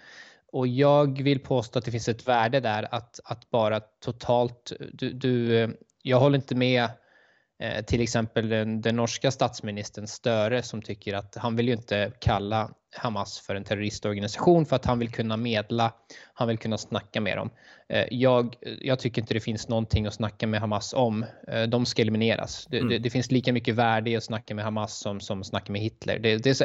[0.51, 5.13] Och jag vill påstå att det finns ett värde där att, att bara totalt, du,
[5.13, 5.69] du eh,
[6.03, 6.89] jag håller inte med
[7.59, 12.11] Eh, till exempel den, den, norska statsministern Störe som tycker att han vill ju inte
[12.19, 15.93] kalla Hamas för en terroristorganisation för att han vill kunna medla,
[16.33, 17.49] han vill kunna snacka med dem.
[17.89, 21.25] Eh, jag, jag tycker inte det finns någonting att snacka med Hamas om.
[21.47, 22.67] Eh, de ska elimineras.
[22.69, 22.89] Det, mm.
[22.89, 25.81] det, det finns lika mycket värde i att snacka med Hamas som, som snacka med
[25.81, 26.19] Hitler.
[26.19, 26.59] Det, det,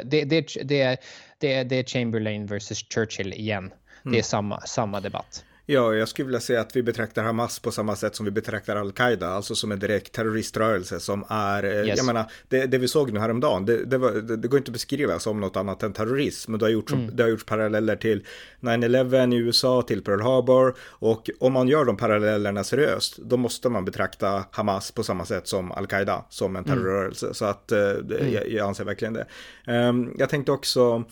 [1.39, 3.65] det, det är Chamberlain versus Churchill igen.
[3.65, 3.73] Mm.
[4.03, 4.23] Det är mm.
[4.23, 5.45] samma, samma debatt.
[5.73, 8.77] Ja, jag skulle vilja säga att vi betraktar Hamas på samma sätt som vi betraktar
[8.77, 11.97] Al-Qaida, alltså som en direkt terroriströrelse som är, eh, yes.
[11.97, 14.69] jag menar, det, det vi såg nu häromdagen, det, det, var, det, det går inte
[14.69, 17.17] att beskriva som något annat än terrorism, det har gjorts, mm.
[17.17, 18.27] det har gjorts paralleller till
[18.61, 23.69] 9-11 i USA, till Pearl Harbor, och om man gör de parallellerna seriöst, då måste
[23.69, 26.77] man betrakta Hamas på samma sätt som Al-Qaida, som en mm.
[26.77, 27.35] terrorrörelse, mm.
[27.35, 28.33] så att eh, mm.
[28.33, 29.27] jag, jag anser verkligen det.
[29.67, 31.05] Um, jag tänkte också,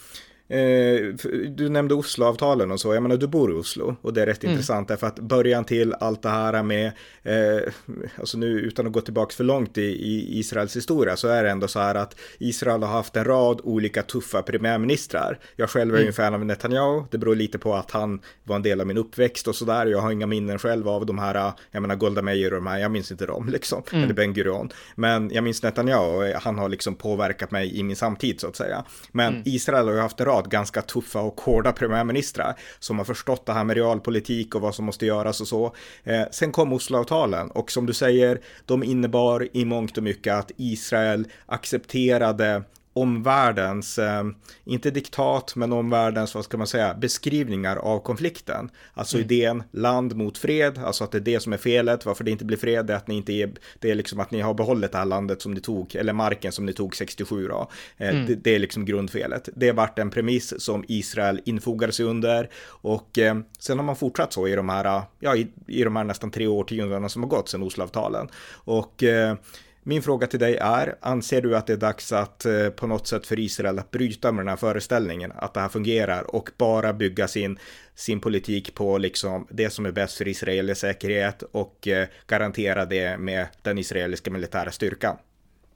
[1.48, 4.44] du nämnde Osloavtalen och så, jag menar du bor i Oslo och det är rätt
[4.44, 4.52] mm.
[4.52, 7.72] intressant därför att början till allt det här med, eh,
[8.18, 11.50] alltså nu utan att gå tillbaka för långt i, i, Israels historia så är det
[11.50, 15.38] ändå så här att Israel har haft en rad olika tuffa premiärministrar.
[15.56, 16.02] Jag själv är mm.
[16.02, 18.86] ju en fan av Netanyahu, det beror lite på att han var en del av
[18.86, 19.86] min uppväxt och sådär.
[19.86, 22.78] Jag har inga minnen själv av de här, jag menar Golda Meir och de här,
[22.78, 24.04] jag minns inte dem liksom, mm.
[24.04, 24.72] eller Ben Gurion.
[24.94, 28.84] Men jag minns Netanyahu, han har liksom påverkat mig i min samtid så att säga.
[29.12, 29.42] Men mm.
[29.44, 33.46] Israel har ju haft en rad rad ganska tuffa och hårda premiärministrar som har förstått
[33.46, 35.74] det här med realpolitik och vad som måste göras och så.
[36.04, 40.50] Eh, sen kom Osloavtalen och som du säger, de innebar i mångt och mycket att
[40.56, 44.24] Israel accepterade omvärldens, eh,
[44.64, 48.70] inte diktat, men omvärldens, vad ska man säga, beskrivningar av konflikten.
[48.94, 49.24] Alltså mm.
[49.24, 52.44] idén land mot fred, alltså att det är det som är felet, varför det inte
[52.44, 54.92] blir fred, det är att ni inte är, det är liksom att ni har behållit
[54.92, 57.70] det här landet som ni tog, eller marken som ni tog 67 då.
[57.96, 58.26] Eh, mm.
[58.26, 59.48] det, det, är liksom grundfelet.
[59.56, 64.32] Det vart en premiss som Israel infogade sig under och eh, sen har man fortsatt
[64.32, 67.48] så i de här, ja, i, i de här nästan tre årtiondena som har gått
[67.48, 68.28] sedan Osloavtalen.
[68.64, 69.36] Och eh,
[69.82, 73.06] min fråga till dig är, anser du att det är dags att eh, på något
[73.06, 76.92] sätt för Israel att bryta med den här föreställningen, att det här fungerar och bara
[76.92, 77.58] bygga sin,
[77.94, 83.18] sin politik på liksom det som är bäst för Israels säkerhet och eh, garantera det
[83.18, 85.16] med den israeliska militära styrkan?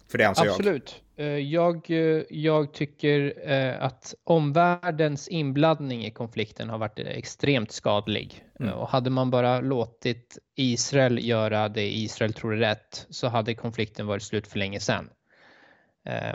[0.09, 0.95] För det anser Absolut.
[0.97, 1.04] jag.
[1.51, 3.49] Jag, eh, jag tycker
[3.81, 8.45] att omvärldens inblandning i konflikten har varit extremt skadlig.
[8.61, 8.73] Mm.
[8.73, 14.07] Och hade man bara låtit Israel göra det Israel tror är rätt så hade konflikten
[14.07, 15.11] varit slut för länge sedan.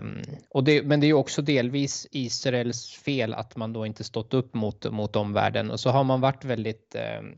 [0.02, 4.34] Um, och det, men det är också delvis Israels fel att man då inte stått
[4.34, 7.38] upp mot, mot omvärlden och så har man varit väldigt um,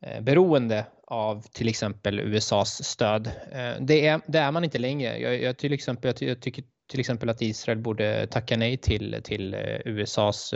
[0.00, 3.26] Eh, beroende av till exempel USAs stöd.
[3.26, 5.18] Eh, det, är, det är man inte längre.
[5.18, 9.20] Jag, jag till exempel, jag, jag tycker till exempel att Israel borde tacka nej till,
[9.24, 10.54] till eh, USAs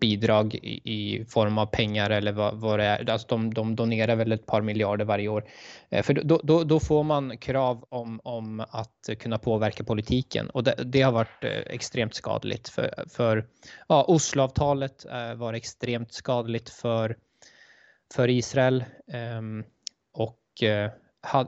[0.00, 3.10] bidrag i, form av pengar eller vad, vad det är.
[3.10, 5.44] Alltså de, de donerar väl ett par miljarder varje år.
[6.02, 10.74] För då, då, då får man krav om, om att kunna påverka politiken och det,
[10.84, 12.68] det har varit extremt skadligt.
[12.68, 13.46] För, för
[13.88, 17.16] ja, Osloavtalet var extremt skadligt för,
[18.12, 18.84] för Israel.
[19.12, 19.64] Ehm,
[20.12, 20.90] och eh,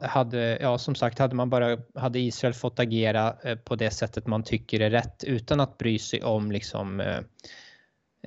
[0.01, 4.27] hade, ja, som sagt, hade man bara, hade Israel fått agera eh, på det sättet
[4.27, 7.21] man tycker är rätt utan att bry sig om liksom eh,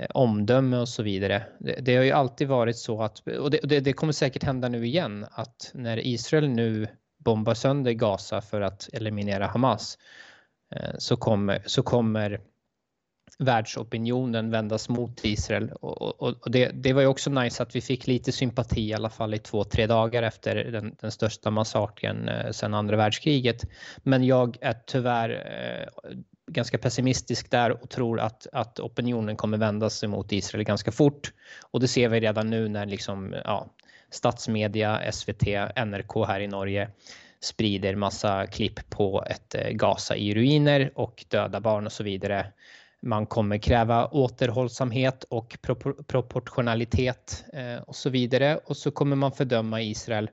[0.10, 1.44] omdöme och så vidare.
[1.60, 4.70] Det, det, har ju alltid varit så att, och det, det, det, kommer säkert hända
[4.70, 9.98] nu igen, att när Israel nu bombar sönder Gaza för att eliminera Hamas
[10.98, 12.40] så kommer, så kommer
[13.40, 15.72] världsopinionen vändas mot Israel.
[15.72, 18.94] Och, och, och det, det, var ju också nice att vi fick lite sympati i
[18.94, 23.66] alla fall i två, tre dagar efter den, den största massakern eh, sedan andra världskriget.
[24.04, 26.14] Men jag är tyvärr eh,
[26.52, 31.34] ganska pessimistisk där och tror att, att opinionen kommer vända sig mot Israel ganska fort.
[31.72, 33.68] Och det ser vi redan nu när liksom, ja,
[34.10, 35.44] statsmedia, SVT,
[35.86, 36.90] NRK här i Norge
[37.40, 42.54] sprider massa klipp på ett eh, Gaza i ruiner och döda barn och så vidare.
[43.08, 45.58] Man kommer kräva återhållsamhet och
[46.08, 50.30] proportionalitet eh, och så vidare och så kommer man fördöma Israel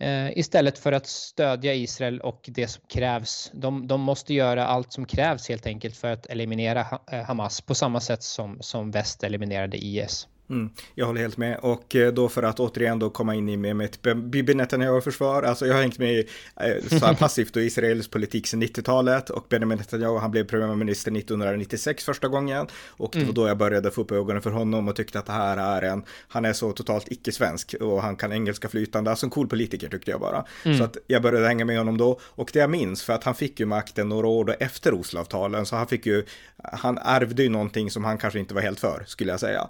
[0.00, 3.50] eh, istället för att stödja Israel och det som krävs.
[3.54, 7.74] De, de, måste göra allt som krävs helt enkelt för att eliminera eh, Hamas på
[7.74, 10.28] samma sätt som, som väst eliminerade IS.
[10.50, 13.56] Mm, jag håller helt med och eh, då för att återigen då komma in i
[13.56, 16.28] med mitt Bibi Netanyahu-försvar, alltså jag har hängt med
[16.60, 22.04] eh, så passivt då Israels politik sedan 90-talet och Benjamin Netanyahu han blev premiärminister 1996
[22.04, 23.34] första gången och det var mm.
[23.34, 26.04] då jag började få upp ögonen för honom och tyckte att det här är en,
[26.28, 30.10] han är så totalt icke-svensk och han kan engelska flytande, alltså en cool politiker tyckte
[30.10, 30.44] jag bara.
[30.64, 30.78] Mm.
[30.78, 33.34] Så att jag började hänga med honom då och det jag minns för att han
[33.34, 36.24] fick ju makten några år då efter Osloavtalen så han fick ju,
[36.72, 39.68] han ärvde ju någonting som han kanske inte var helt för skulle jag säga.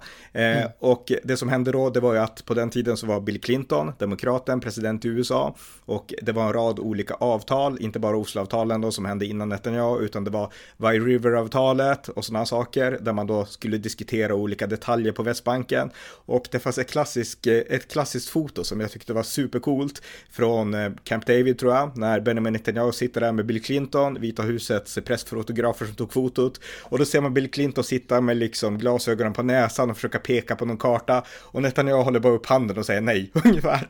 [0.67, 0.89] Eh.
[0.89, 3.41] Och det som hände då, det var ju att på den tiden så var Bill
[3.41, 5.55] Clinton, demokraten, president i USA.
[5.85, 10.05] Och det var en rad olika avtal, inte bara Osloavtalen då som hände innan Netanyahu,
[10.05, 15.11] utan det var Wye River-avtalet och sådana saker, där man då skulle diskutera olika detaljer
[15.11, 15.89] på Västbanken.
[16.25, 20.91] Och det fanns ett, klassisk, ett klassiskt foto som jag tyckte var supercoolt från eh,
[21.03, 25.85] Camp David tror jag, när Benjamin Netanyahu sitter där med Bill Clinton, Vita husets pressfotografer
[25.85, 26.59] som tog fotot.
[26.83, 30.55] Och då ser man Bill Clinton sitta med liksom glasögonen på näsan och försöka peka
[30.57, 33.87] på någon karta och Netanyahu håller bara upp handen och säger nej, ungefär.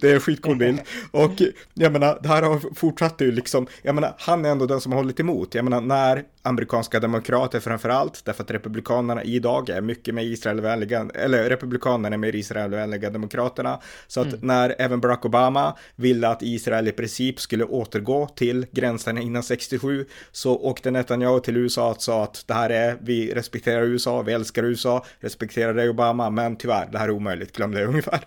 [0.00, 0.80] det är en skitcool bild.
[1.10, 1.32] Och
[1.74, 4.92] jag menar, det här har fortsatt ju liksom, jag menar, han är ändå den som
[4.92, 5.54] har hållit emot.
[5.54, 11.08] Jag menar, när amerikanska demokrater framför allt, därför att republikanerna idag är mycket mer Israelvänliga,
[11.14, 13.80] eller republikanerna är mer Israelvänliga demokraterna.
[14.06, 14.40] Så att mm.
[14.42, 20.06] när även Barack Obama ville att Israel i princip skulle återgå till gränserna innan 67,
[20.32, 24.32] så åkte Netanyahu till USA och sa att det här är, vi respekterar USA, vi
[24.32, 28.20] älskar USA, respekterar dig Obama, men tyvärr, det här är omöjligt, glöm det ungefär.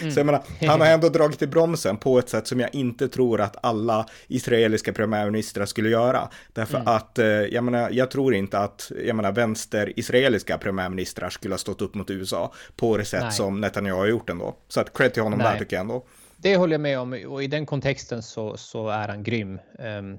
[0.00, 0.10] Mm.
[0.12, 3.08] så jag menar, han har ändå dragit i bromsen på ett sätt som jag inte
[3.08, 6.28] tror att alla israeliska premiärministrar skulle göra.
[6.52, 6.88] Därför mm.
[6.88, 11.82] att, eh, jag menar, jag tror inte att, jag menar, vänster-israeliska premiärministrar skulle ha stått
[11.82, 13.32] upp mot USA på det sätt Nej.
[13.32, 14.56] som Netanyahu har gjort ändå.
[14.68, 15.52] Så att cred till honom Nej.
[15.52, 16.04] där tycker jag ändå.
[16.36, 19.58] Det håller jag med om och i den kontexten så, så är han grym.
[19.78, 20.18] Um,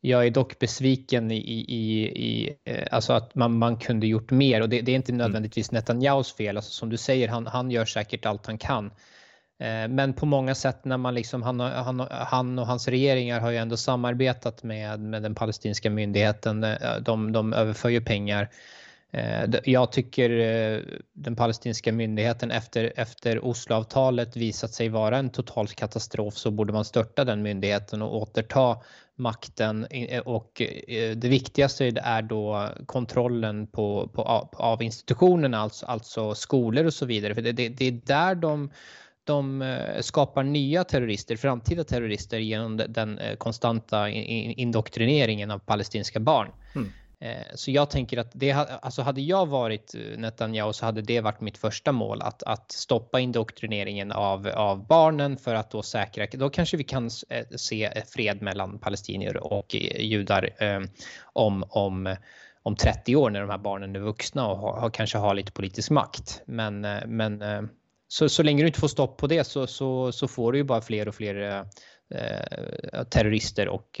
[0.00, 4.60] jag är dock besviken i, i, i eh, alltså att man, man kunde gjort mer
[4.60, 5.18] och det, det är inte mm.
[5.18, 6.56] nödvändigtvis Netanyahus fel.
[6.56, 8.86] Alltså som du säger, han, han gör säkert allt han kan.
[9.60, 13.50] Eh, men på många sätt när man liksom, han, han, han och hans regeringar har
[13.50, 16.64] ju ändå samarbetat med, med den palestinska myndigheten.
[16.64, 18.48] Eh, de, de överför ju pengar.
[19.64, 20.30] Jag tycker
[21.12, 26.84] den palestinska myndigheten efter, efter Osloavtalet visat sig vara en total katastrof så borde man
[26.84, 28.76] störta den myndigheten och återta
[29.18, 36.34] makten eh, och eh, det viktigaste är då kontrollen på, på, av institutionerna, alltså, alltså
[36.34, 37.34] skolor och så vidare.
[37.34, 38.70] För det, det, det är där de,
[39.24, 46.48] de eh, skapar nya terrorister, framtida terrorister genom den konstanta indoktrineringen av palestinska barn.
[46.74, 46.92] Mm.
[47.20, 51.20] Eh, så jag tänker att det, alltså hade jag varit eh, Netanyahu så hade det
[51.20, 56.26] varit mitt första mål att, att stoppa indoktrineringen av, av barnen för att då säkra,
[56.32, 60.50] då kanske vi kan eh, se fred mellan palestinier och eh, judar
[61.32, 62.16] om, om,
[62.62, 65.90] om 30 år när de här barnen är vuxna och har, kanske har lite politisk
[65.90, 66.42] makt.
[66.46, 67.42] Men, men
[68.08, 70.64] så, så länge du inte får stopp på det så, så, så får du ju
[70.64, 71.64] bara fler och fler
[73.10, 74.00] terrorister och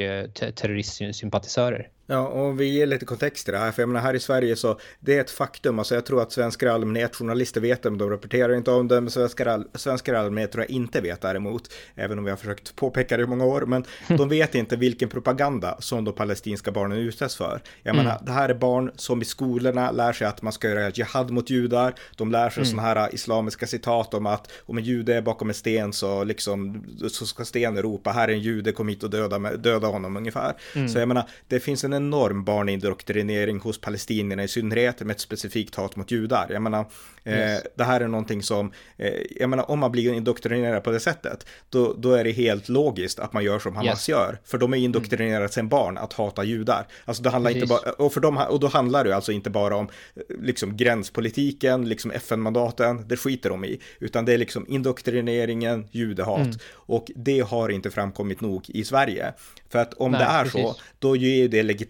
[0.54, 1.90] terroristsympatisörer.
[2.10, 4.56] Ja, och vi ger lite kontext till det här, för jag menar här i Sverige
[4.56, 7.90] så det är ett faktum, alltså jag tror att svenskar i allmänhet, journalister vet det,
[7.90, 11.20] men de rapporterar inte om det, men svenskar, svenskar i allmänhet tror jag inte vet
[11.20, 14.76] däremot, även om vi har försökt påpeka det i många år, men de vet inte
[14.76, 17.62] vilken propaganda som de palestinska barnen utsätts för.
[17.82, 18.04] Jag mm.
[18.04, 21.30] menar, det här är barn som i skolorna lär sig att man ska göra jihad
[21.30, 22.70] mot judar, de lär sig mm.
[22.70, 26.84] sådana här islamiska citat om att om en jude är bakom en sten så liksom,
[27.10, 30.54] så ska stenen ropa, här är en jude, kom hit och döda, döda honom ungefär.
[30.74, 30.88] Mm.
[30.88, 35.74] Så jag menar, det finns en enorm barnindoktrinering hos palestinierna i synnerhet med ett specifikt
[35.74, 36.46] hat mot judar.
[36.50, 36.86] Jag menar,
[37.24, 37.62] eh, yes.
[37.74, 41.46] det här är någonting som, eh, jag menar om man blir indoktrinerad på det sättet,
[41.70, 44.08] då, då är det helt logiskt att man gör som Hamas yes.
[44.08, 44.38] gör.
[44.44, 45.48] För de är indoktrinerade mm.
[45.48, 46.86] sedan barn att hata judar.
[47.04, 47.62] Alltså det handlar Precis.
[47.62, 50.76] inte bara, och, för dem, och då handlar det alltså inte bara om eh, liksom
[50.76, 56.40] gränspolitiken, liksom FN-mandaten, det skiter de i, utan det är liksom indoktrineringen, judehat.
[56.40, 56.58] Mm.
[56.72, 59.32] Och det har inte framkommit nog i Sverige.
[59.68, 60.60] För att om Nej, det är precis.
[60.60, 61.87] så, då ger det legitimitet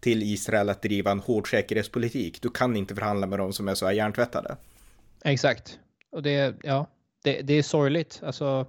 [0.00, 2.42] till Israel att driva en hård säkerhetspolitik.
[2.42, 4.56] Du kan inte förhandla med dem som är så här hjärntvättade.
[5.24, 5.78] Exakt.
[6.12, 6.86] Och det, ja,
[7.24, 8.20] det, det är sorgligt.
[8.24, 8.66] Alltså,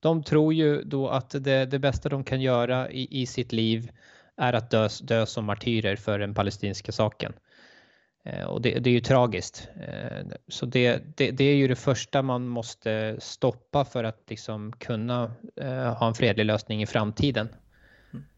[0.00, 3.90] de tror ju då att det, det bästa de kan göra i, i sitt liv
[4.36, 7.32] är att dö, dö som martyrer för den palestinska saken.
[8.24, 9.68] Eh, och det, det, är ju tragiskt.
[9.80, 14.72] Eh, så det, det, det, är ju det första man måste stoppa för att liksom
[14.72, 17.48] kunna eh, ha en fredlig lösning i framtiden.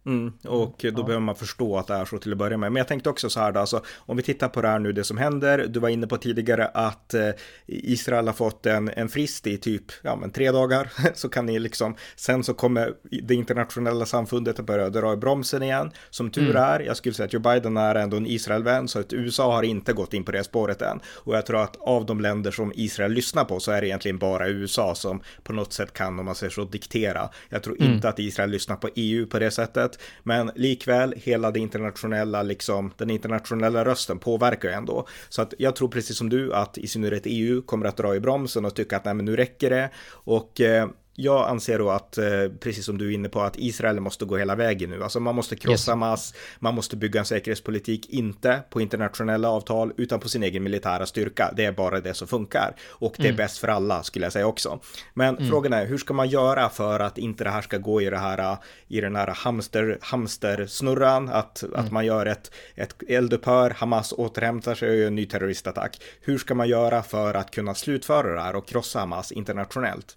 [0.06, 0.92] Mm, och då ja.
[0.92, 2.72] behöver man förstå att det är så till att börja med.
[2.72, 4.92] Men jag tänkte också så här då, alltså, om vi tittar på det här nu,
[4.92, 5.66] det som händer.
[5.68, 7.30] Du var inne på tidigare att eh,
[7.66, 10.92] Israel har fått en, en frist i typ ja, men tre dagar.
[11.14, 15.62] så kan ni liksom, sen så kommer det internationella samfundet att börja dra i bromsen
[15.62, 15.90] igen.
[16.10, 16.62] Som tur mm.
[16.62, 19.62] är, jag skulle säga att Joe Biden är ändå en Israelvän, så att USA har
[19.62, 21.00] inte gått in på det spåret än.
[21.06, 24.18] Och jag tror att av de länder som Israel lyssnar på så är det egentligen
[24.18, 27.28] bara USA som på något sätt kan, om man säger så, diktera.
[27.48, 27.92] Jag tror mm.
[27.92, 29.99] inte att Israel lyssnar på EU på det sättet.
[30.22, 35.06] Men likväl, hela det internationella, liksom, den internationella rösten påverkar ju ändå.
[35.28, 38.20] Så att jag tror precis som du att i synnerhet EU kommer att dra i
[38.20, 39.90] bromsen och tycka att nej men nu räcker det.
[40.10, 40.88] Och eh,
[41.20, 42.24] jag anser då att, eh,
[42.60, 45.02] precis som du är inne på, att Israel måste gå hela vägen nu.
[45.02, 45.88] Alltså man måste krossa yes.
[45.88, 51.06] Hamas, man måste bygga en säkerhetspolitik, inte på internationella avtal, utan på sin egen militära
[51.06, 51.52] styrka.
[51.56, 52.74] Det är bara det som funkar.
[52.88, 53.36] Och det är mm.
[53.36, 54.80] bäst för alla, skulle jag säga också.
[55.14, 55.48] Men mm.
[55.48, 58.18] frågan är, hur ska man göra för att inte det här ska gå i det
[58.18, 58.56] här,
[58.88, 61.80] i den här hamster, hamstersnurran, att, mm.
[61.80, 66.02] att man gör ett, ett eldupphör, Hamas återhämtar sig och gör en ny terroristattack.
[66.20, 70.16] Hur ska man göra för att kunna slutföra det här och krossa Hamas internationellt?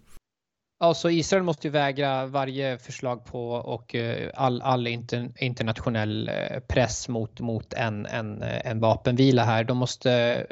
[0.84, 6.60] Alltså Israel måste ju vägra varje förslag på och eh, all, all inter, internationell eh,
[6.60, 9.64] press mot, mot en, en, eh, en vapenvila här.
[9.64, 10.46] De måste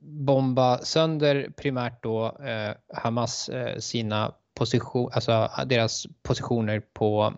[0.00, 2.38] bomba sönder primärt då
[2.94, 7.34] Hamas sina position, alltså ah, deras positioner på,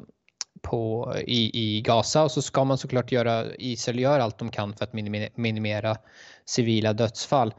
[0.62, 4.74] på, i, i Gaza och så ska man såklart göra, Israel gör allt de kan
[4.74, 5.96] för att minimera, minimera
[6.44, 7.54] civila dödsfall.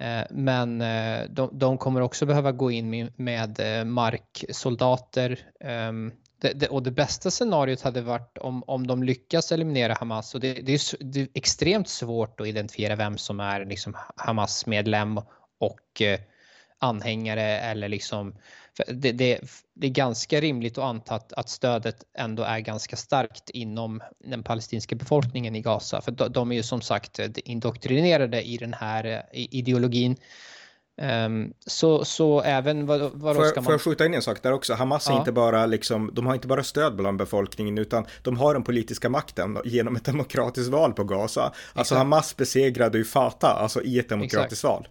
[0.00, 5.38] Eh, men eh, de, de, kommer också behöva gå in med eh, marksoldater.
[5.60, 10.34] Ehm, det, det, och det bästa scenariot hade varit om, om de lyckas eliminera Hamas.
[10.34, 15.18] Och det, det, är, det är extremt svårt att identifiera vem som är liksom Hamas-medlem
[15.58, 16.02] och
[16.78, 18.34] anhängare eller liksom
[18.86, 19.40] det, det,
[19.74, 24.42] det, är ganska rimligt att anta att, att, stödet ändå är ganska starkt inom den
[24.42, 26.00] palestinska befolkningen i Gaza.
[26.00, 30.16] För de, de är ju som sagt indoktrinerade i den här ideologin.
[31.02, 33.64] Um, så, så även vad, vad får, ska man...
[33.64, 34.74] Får jag skjuta in en sak där också?
[34.74, 35.18] Hamas är ja.
[35.18, 39.08] inte bara liksom, de har inte bara stöd bland befolkningen utan de har den politiska
[39.08, 41.42] makten genom ett demokratiskt val på Gaza.
[41.42, 41.98] Alltså Exakt.
[41.98, 44.64] Hamas besegrade ju Fatah, alltså i ett demokratiskt Exakt.
[44.64, 44.88] val.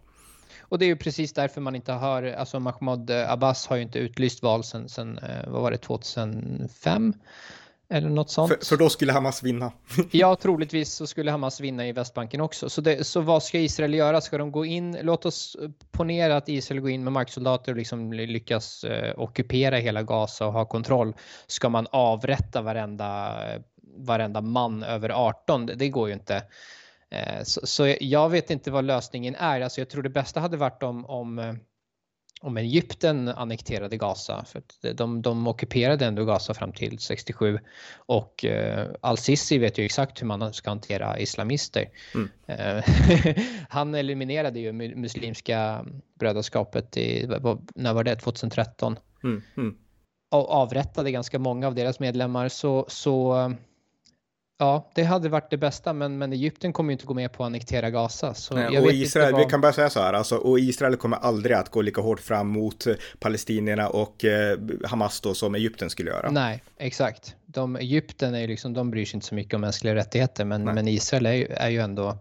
[0.70, 4.00] Och det är ju precis därför man inte har, alltså Mahmoud Abbas har ju inte
[4.00, 7.14] utlyst val sen, sen eh, vad var det, 2005?
[7.92, 8.50] Eller något sånt.
[8.50, 9.72] För, för, då skulle Hamas vinna.
[10.12, 12.70] ja, troligtvis så skulle Hamas vinna i Västbanken också.
[12.70, 14.22] Så, det, så vad ska Israel göra?
[14.22, 14.98] Ska de gå in?
[15.02, 15.58] Låt oss
[15.92, 20.54] ponera att Israel går in med marksoldater och liksom lyckas eh, ockupera hela Gaza och
[20.54, 21.14] ha kontroll.
[21.48, 23.38] Ska man avrätta varenda,
[23.98, 25.66] varenda man över 18?
[25.66, 26.44] Det, det går ju inte.
[27.12, 29.62] Eh, så, så, jag vet inte vad lösningen är.
[29.62, 31.54] Alltså jag tror det bästa hade varit om, om, eh,
[32.42, 34.46] om Egypten annekterade Gaza.
[34.46, 37.60] För de, de ockuperade ändå Gaza fram till 67
[37.96, 41.90] och eh, Al-Sisi vet ju exakt hur man ska hantera islamister.
[42.16, 42.30] Mm.
[42.48, 42.84] Eh,
[43.70, 45.86] han eliminerade ju muslimska
[46.20, 47.28] brödraskapet i,
[47.76, 49.00] när var det, 2013.
[49.24, 49.42] Mm.
[49.58, 49.78] Mm.
[50.32, 52.50] Och avrättade ganska många av deras medlemmar.
[52.50, 53.54] Så, så
[54.62, 57.44] Ja, det hade varit det bästa, men, men Egypten kommer ju inte gå med på
[57.44, 58.34] att annektera Gaza.
[58.34, 59.42] Så Nej, och Israel, vad...
[59.42, 62.20] vi kan bara säga så här, alltså, och Israel kommer aldrig att gå lika hårt
[62.20, 62.88] fram mot
[63.20, 66.32] palestinierna och eh, Hamas då som Egypten skulle göra.
[66.32, 67.36] Nej, exakt.
[67.46, 70.64] De, Egypten är ju liksom, de bryr sig inte så mycket om mänskliga rättigheter, men,
[70.64, 72.18] men Israel är ju, är ju ändå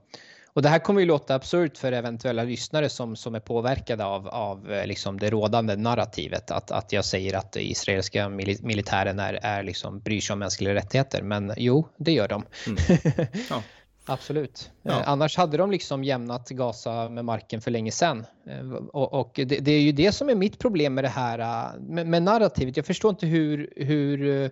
[0.53, 4.29] och det här kommer ju låta absurt för eventuella lyssnare som, som är påverkade av,
[4.29, 6.51] av eh, liksom det rådande narrativet.
[6.51, 11.23] Att, att jag säger att israeliska militären är, är liksom, bryr sig om mänskliga rättigheter.
[11.23, 12.45] Men jo, det gör de.
[12.67, 12.79] Mm.
[13.51, 13.63] Ja.
[14.11, 14.71] Absolut.
[14.83, 14.91] Ja.
[14.91, 18.27] Eh, annars hade de liksom jämnat Gaza med marken för länge sedan.
[18.47, 21.73] Eh, och, och det, det, är ju det som är mitt problem med det här
[21.79, 22.77] med, med narrativet.
[22.77, 24.51] Jag förstår inte hur, hur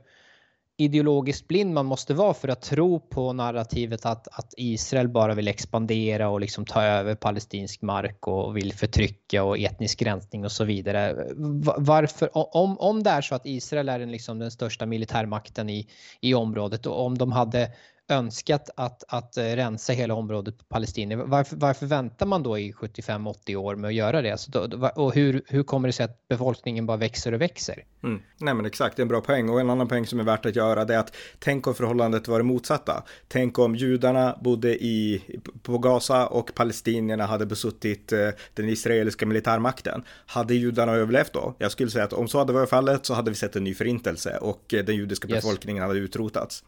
[0.79, 5.49] ideologiskt blind man måste vara för att tro på narrativet att, att Israel bara vill
[5.49, 10.65] expandera och liksom ta över palestinsk mark och vill förtrycka och etnisk rensning och så
[10.65, 11.27] vidare.
[11.77, 15.89] Varför, om, om det är så att Israel är den, liksom den största militärmakten i,
[16.21, 17.71] i området och om de hade
[18.09, 21.19] önskat att, att rensa hela området på palestinier.
[21.19, 24.31] Varför, varför väntar man då i 75-80 år med att göra det?
[24.31, 27.85] Alltså då, och hur, hur kommer det sig att befolkningen bara växer och växer?
[28.03, 28.23] Mm.
[28.39, 29.49] Nej men exakt, det är en bra poäng.
[29.49, 32.29] Och en annan poäng som är värt att göra det är att tänk om förhållandet
[32.29, 33.05] var det motsatta.
[33.29, 35.23] Tänk om judarna bodde i,
[35.63, 40.05] på Gaza och palestinierna hade besuttit eh, den israeliska militärmakten.
[40.27, 41.55] Hade judarna överlevt då?
[41.59, 43.75] Jag skulle säga att om så hade varit fallet så hade vi sett en ny
[43.75, 45.89] förintelse och eh, den judiska befolkningen yes.
[45.89, 46.65] hade utrotats.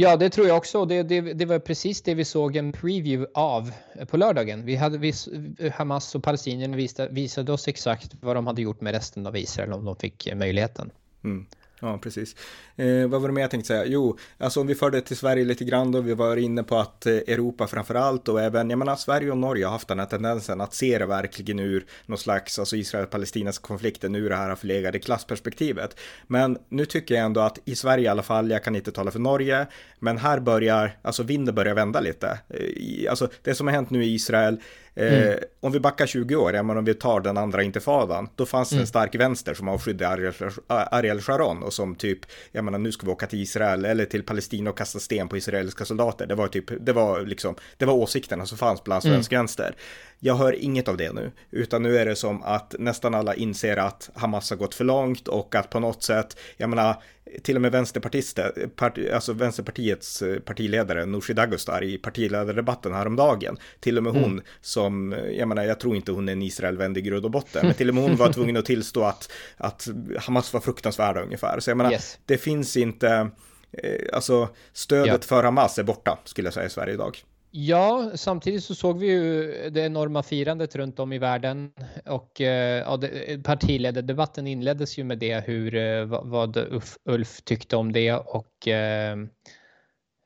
[0.00, 0.84] Ja, det tror jag också.
[0.84, 4.64] Det, det, det var precis det vi såg en preview av eh, på lördagen.
[4.64, 5.12] Vi hade, vi,
[5.58, 9.36] eh, Hamas och palestinierna visade, visade oss exakt vad de hade gjort med resten av
[9.36, 10.90] Israel om de fick eh, möjligheten.
[11.24, 11.46] Mm.
[11.80, 12.36] Ja, precis.
[12.76, 13.84] Eh, vad var det mer jag tänkte säga?
[13.86, 16.76] Jo, alltså om vi förde det till Sverige lite grann då, vi var inne på
[16.76, 19.98] att eh, Europa framför allt och även, jag menar Sverige och Norge har haft den
[19.98, 24.54] här tendensen att se det verkligen ur någon slags, alltså Israel-Palestinas konflikten ur det här
[24.54, 26.00] förlegade klassperspektivet.
[26.26, 29.10] Men nu tycker jag ändå att i Sverige i alla fall, jag kan inte tala
[29.10, 29.66] för Norge,
[29.98, 32.38] men här börjar, alltså vinden börjar vända lite.
[32.48, 34.60] Eh, alltså det som har hänt nu i Israel,
[34.94, 35.28] Mm.
[35.28, 38.46] Eh, om vi backar 20 år, ja, men om vi tar den andra intifadan, då
[38.46, 38.82] fanns det mm.
[38.82, 40.32] en stark vänster som avskydde Ariel,
[40.66, 42.18] Ariel Sharon och som typ,
[42.52, 45.36] jag menar nu ska vi åka till Israel eller till Palestina och kasta sten på
[45.36, 46.26] israeliska soldater.
[46.26, 49.14] Det var typ, det var liksom, det var åsikterna som fanns bland mm.
[49.14, 49.40] svensk mm.
[49.40, 49.74] vänster.
[50.18, 53.76] Jag hör inget av det nu, utan nu är det som att nästan alla inser
[53.76, 57.02] att Hamas har gått för långt och att på något sätt, jag menar,
[57.42, 63.96] till och med vänsterpartister, part, alltså Vänsterpartiets eh, partiledare Nooshi Dadgostar i partiledardebatten häromdagen, till
[63.96, 64.44] och med hon mm.
[64.60, 67.74] som, jag menar, jag tror inte hon är en Israelvän i grund och botten, men
[67.74, 71.60] till och med hon var tvungen att tillstå att, att Hamas var fruktansvärda ungefär.
[71.60, 72.18] Så jag menar, yes.
[72.26, 73.30] det finns inte,
[73.72, 75.18] eh, alltså stödet ja.
[75.28, 77.24] för Hamas är borta, skulle jag säga i Sverige idag.
[77.52, 81.72] Ja, samtidigt så såg vi ju det enorma firandet runt om i världen
[82.06, 83.00] och eh, ja,
[83.44, 89.18] partiledardebatten inleddes ju med det hur eh, vad Ulf, Ulf tyckte om det och eh,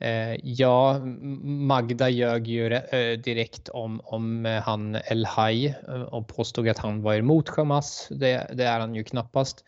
[0.00, 0.98] eh ja,
[1.44, 2.68] Magda ljög ju
[3.16, 5.74] direkt om, om han El-Haj
[6.10, 8.08] och påstod att han var emot Hamas.
[8.10, 9.64] Det, det är han ju knappast.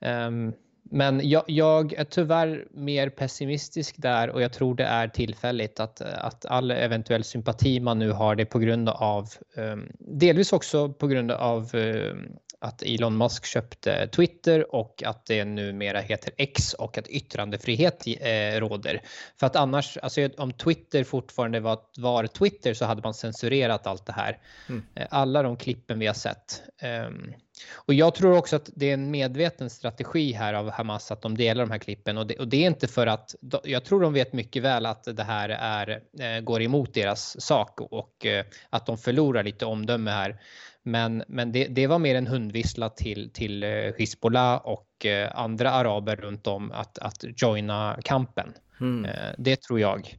[0.00, 0.54] Um,
[0.90, 6.00] men jag, jag, är tyvärr mer pessimistisk där och jag tror det är tillfälligt att,
[6.00, 11.06] att all eventuell sympati man nu har det på grund av, um, delvis också på
[11.06, 16.98] grund av um, att Elon Musk köpte Twitter och att det numera heter X och
[16.98, 19.02] att yttrandefrihet eh, råder.
[19.40, 24.06] För att annars, alltså om Twitter fortfarande var, var Twitter så hade man censurerat allt
[24.06, 24.38] det här.
[24.68, 24.82] Mm.
[24.94, 26.62] Eh, alla de klippen vi har sett.
[27.06, 27.34] Um,
[27.74, 31.36] och jag tror också att det är en medveten strategi här av Hamas att de
[31.36, 33.34] delar de här klippen och det, och det är inte för att
[33.64, 37.80] jag tror de vet mycket väl att det här är, eh, går emot deras sak
[37.80, 40.40] och eh, att de förlorar lite omdöme här.
[40.82, 46.16] Men, men det, det var mer en hundvissla till, till eh, Hizbollah och andra araber
[46.16, 48.52] runt om att, att joina kampen.
[48.80, 49.10] Mm.
[49.38, 50.18] Det tror jag.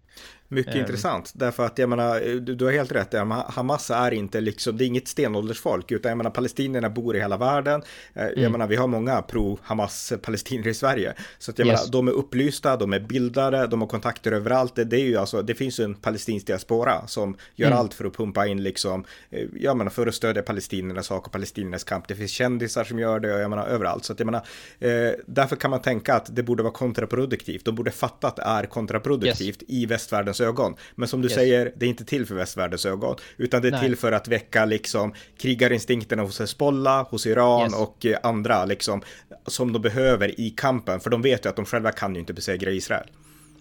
[0.51, 3.13] Mycket um, intressant, därför att jag menar, du, du har helt rätt,
[3.47, 7.37] Hamas är inte liksom, det är inget stenåldersfolk, utan jag menar palestinierna bor i hela
[7.37, 7.81] världen.
[8.13, 8.51] Eh, jag mm.
[8.51, 11.13] menar, vi har många pro-Hamas palestinier i Sverige.
[11.39, 11.79] Så att jag yes.
[11.79, 14.75] menar, de är upplysta, de är bildade, de har kontakter överallt.
[14.75, 17.79] Det, det är ju alltså, det finns ju en palestinsk diaspora som gör mm.
[17.79, 21.31] allt för att pumpa in liksom, eh, jag menar, för att stödja palestiniernas sak och
[21.31, 22.07] palestiniernas kamp.
[22.07, 24.05] Det finns kändisar som gör det och jag menar överallt.
[24.05, 24.41] Så att jag menar,
[24.79, 27.65] eh, därför kan man tänka att det borde vara kontraproduktivt.
[27.65, 29.69] De borde fatta att det är kontraproduktivt yes.
[29.69, 30.75] i västvärldens ögon.
[30.95, 31.35] Men som du yes.
[31.35, 33.81] säger, det är inte till för västvärldens ögon, utan det är Nej.
[33.81, 37.73] till för att väcka liksom krigarinstinkterna hos Hezbollah, hos Iran yes.
[37.73, 39.01] och eh, andra liksom
[39.47, 42.33] som de behöver i kampen, för de vet ju att de själva kan ju inte
[42.33, 43.07] besegra Israel.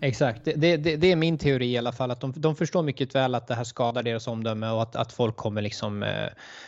[0.00, 3.14] Exakt, det, det, det, är min teori i alla fall att de, de förstår mycket
[3.14, 6.26] väl att det här skadar deras omdöme och att, att folk kommer liksom eh,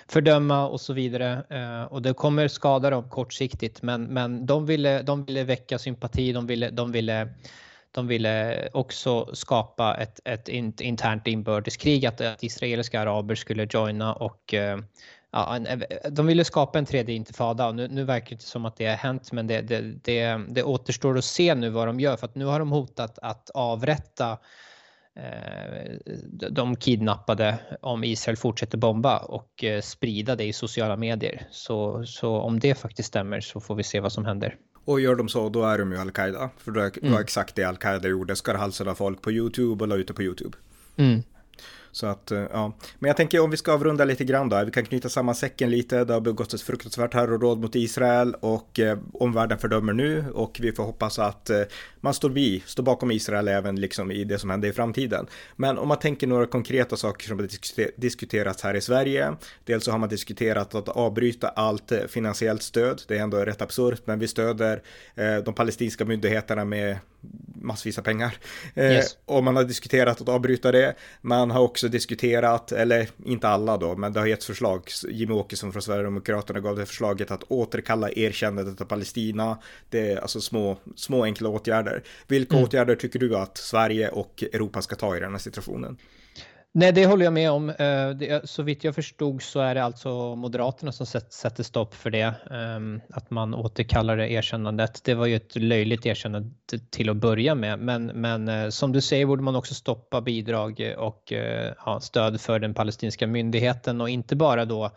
[0.08, 1.44] fördöma och så vidare.
[1.48, 6.32] Eh, och det kommer skada dem kortsiktigt men, men de, ville, de ville väcka sympati,
[6.32, 7.28] de ville, de ville
[7.92, 10.48] de ville också skapa ett, ett
[10.80, 14.78] internt inbördeskrig, att, att israeliska araber skulle joina och eh,
[15.32, 15.58] ja,
[16.10, 17.72] de ville skapa en tredje intifada.
[17.72, 20.62] Nu, nu verkar det inte som att det har hänt, men det, det, det, det
[20.62, 24.38] återstår att se nu vad de gör för att nu har de hotat att avrätta
[25.16, 25.90] eh,
[26.50, 31.46] de kidnappade om Israel fortsätter bomba och eh, sprida det i sociala medier.
[31.50, 34.56] Så, så om det faktiskt stämmer så får vi se vad som händer.
[34.84, 36.50] Och gör de så, då är de ju Al-Qaida.
[36.58, 37.20] För det var mm.
[37.20, 40.22] exakt det Al-Qaida gjorde, skar halsen av folk på YouTube och la ut det på
[40.22, 40.56] YouTube.
[40.96, 41.22] Mm.
[41.92, 42.72] Så att, eh, ja.
[42.98, 45.70] Men jag tänker om vi ska avrunda lite grann då, vi kan knyta samman säcken
[45.70, 46.04] lite.
[46.04, 50.72] Det har begåtts ett fruktansvärt terrorråd mot Israel och eh, omvärlden fördömer nu och vi
[50.72, 51.62] får hoppas att eh,
[52.00, 55.26] man står vid, står bakom Israel även liksom i det som händer i framtiden.
[55.56, 57.48] Men om man tänker några konkreta saker som har
[58.00, 59.36] diskuterats här i Sverige.
[59.64, 63.02] Dels så har man diskuterat att avbryta allt eh, finansiellt stöd.
[63.08, 64.82] Det är ändå rätt absurt, men vi stöder
[65.14, 66.98] eh, de palestinska myndigheterna med
[67.54, 68.36] massvis av pengar.
[68.74, 69.16] Eh, yes.
[69.24, 70.94] Och man har diskuterat att avbryta det.
[71.20, 74.82] Man har också diskuterat, eller inte alla då, men det har getts förslag.
[75.08, 79.58] Jimmy Åkesson från Sverigedemokraterna gav det förslaget att återkalla erkännandet av Palestina.
[79.88, 81.89] Det är alltså små, små enkla åtgärder.
[82.28, 82.64] Vilka mm.
[82.64, 85.96] åtgärder tycker du att Sverige och Europa ska ta i den här situationen?
[86.72, 87.70] Nej, det håller jag med om.
[87.70, 92.34] Eh, så vitt jag förstod så är det alltså Moderaterna som sätter stopp för det.
[92.50, 95.04] Ehm, att man återkallar det erkännandet.
[95.04, 96.50] Det var ju ett löjligt erkännande
[96.90, 97.78] till att börja med.
[97.78, 102.40] Men, men eh, som du säger borde man också stoppa bidrag och eh, ja, stöd
[102.40, 104.90] för den palestinska myndigheten och inte bara då Eh,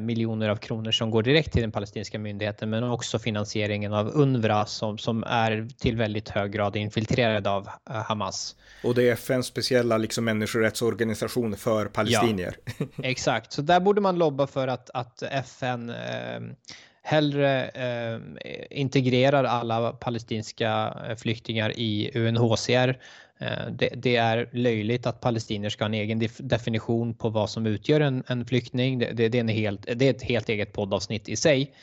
[0.00, 4.66] miljoner av kronor som går direkt till den palestinska myndigheten men också finansieringen av UNRWA
[4.66, 8.56] som, som är till väldigt hög grad infiltrerad av eh, Hamas.
[8.84, 12.56] Och det är FNs speciella liksom, människorättsorganisation för palestinier.
[12.78, 16.40] Ja, exakt, så där borde man lobba för att, att FN eh,
[17.06, 18.20] hellre eh,
[18.70, 22.98] integrerar alla palestinska eh, flyktingar i UNHCR
[23.38, 27.66] Eh, det, det, är löjligt att palestinier ska ha en egen definition på vad som
[27.66, 28.98] utgör en, en flykting.
[28.98, 31.74] Det, det, det, är en helt, det är ett helt eget poddavsnitt i sig.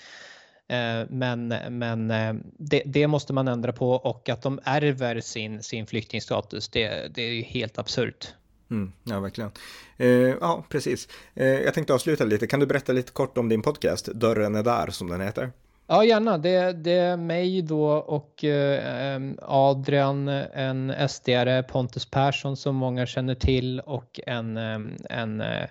[0.67, 5.63] Eh, men, men eh, det, det, måste man ändra på och att de ärver sin,
[5.63, 8.33] sin flyktingstatus, det, det är helt absurt.
[8.73, 9.51] Mm, ja, verkligen.
[9.97, 10.07] Eh,
[10.41, 11.07] ja, precis.
[11.33, 12.47] Eh, jag tänkte avsluta lite.
[12.47, 15.51] Kan du berätta lite kort om din podcast, Dörren är där, som den heter?
[15.87, 16.37] Ja, gärna.
[16.37, 23.35] Det, det är mig då och eh, Adrian, en SDare, Pontus Persson som många känner
[23.35, 25.67] till och en, eh, en eh,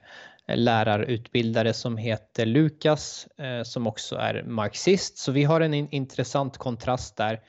[0.47, 5.19] lärarutbildare som heter Lukas eh, som också är marxist.
[5.19, 7.41] Så vi har en in, intressant kontrast där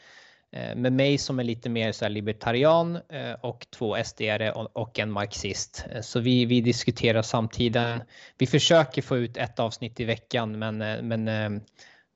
[0.76, 5.86] med mig som är lite mer så libertarian eh, och två SDare och en marxist.
[6.02, 8.02] Så vi, vi diskuterar samtiden.
[8.38, 10.78] Vi försöker få ut ett avsnitt i veckan men,
[11.08, 11.30] men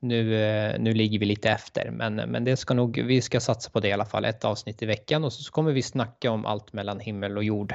[0.00, 3.70] nu, eh, nu ligger vi lite efter, men, men det ska nog, vi ska satsa
[3.70, 6.46] på det i alla fall, ett avsnitt i veckan och så kommer vi snacka om
[6.46, 7.74] allt mellan himmel och jord.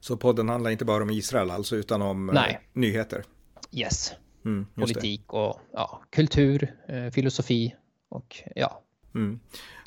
[0.00, 2.60] Så podden handlar inte bara om Israel alltså, utan om eh, Nej.
[2.72, 3.24] nyheter?
[3.72, 4.12] Yes.
[4.44, 7.74] Mm, Politik och ja, kultur, eh, filosofi
[8.08, 8.83] och ja.
[9.14, 9.40] Mm.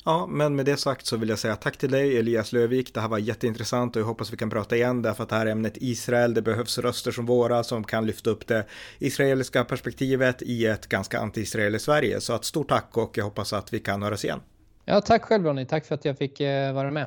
[0.04, 2.94] Ja, men med det sagt så vill jag säga tack till dig Elias Lövik.
[2.94, 5.46] Det här var jätteintressant och jag hoppas vi kan prata igen därför att det här
[5.46, 8.64] ämnet Israel, det behövs röster som våra som kan lyfta upp det
[8.98, 12.20] israeliska perspektivet i ett ganska anti-israeliskt Sverige.
[12.20, 14.40] Så att stort tack och jag hoppas att vi kan höras igen.
[14.84, 15.64] Ja, tack själv Ronny.
[15.64, 17.06] Tack för att jag fick eh, vara med.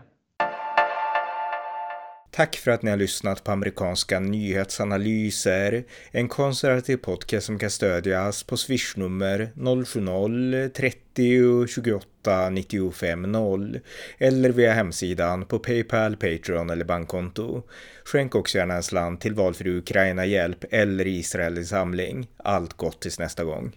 [2.32, 8.44] Tack för att ni har lyssnat på amerikanska nyhetsanalyser, en konservativ podcast som kan stödjas
[8.44, 13.80] på swishnummer 070-30 28 95 0
[14.18, 17.64] eller via hemsidan på Paypal, Patreon eller bankkonto.
[18.04, 22.28] Skänk också gärna en slant till valfri Ukraina-hjälp eller Israel i samling.
[22.38, 23.72] Allt gott tills nästa gång.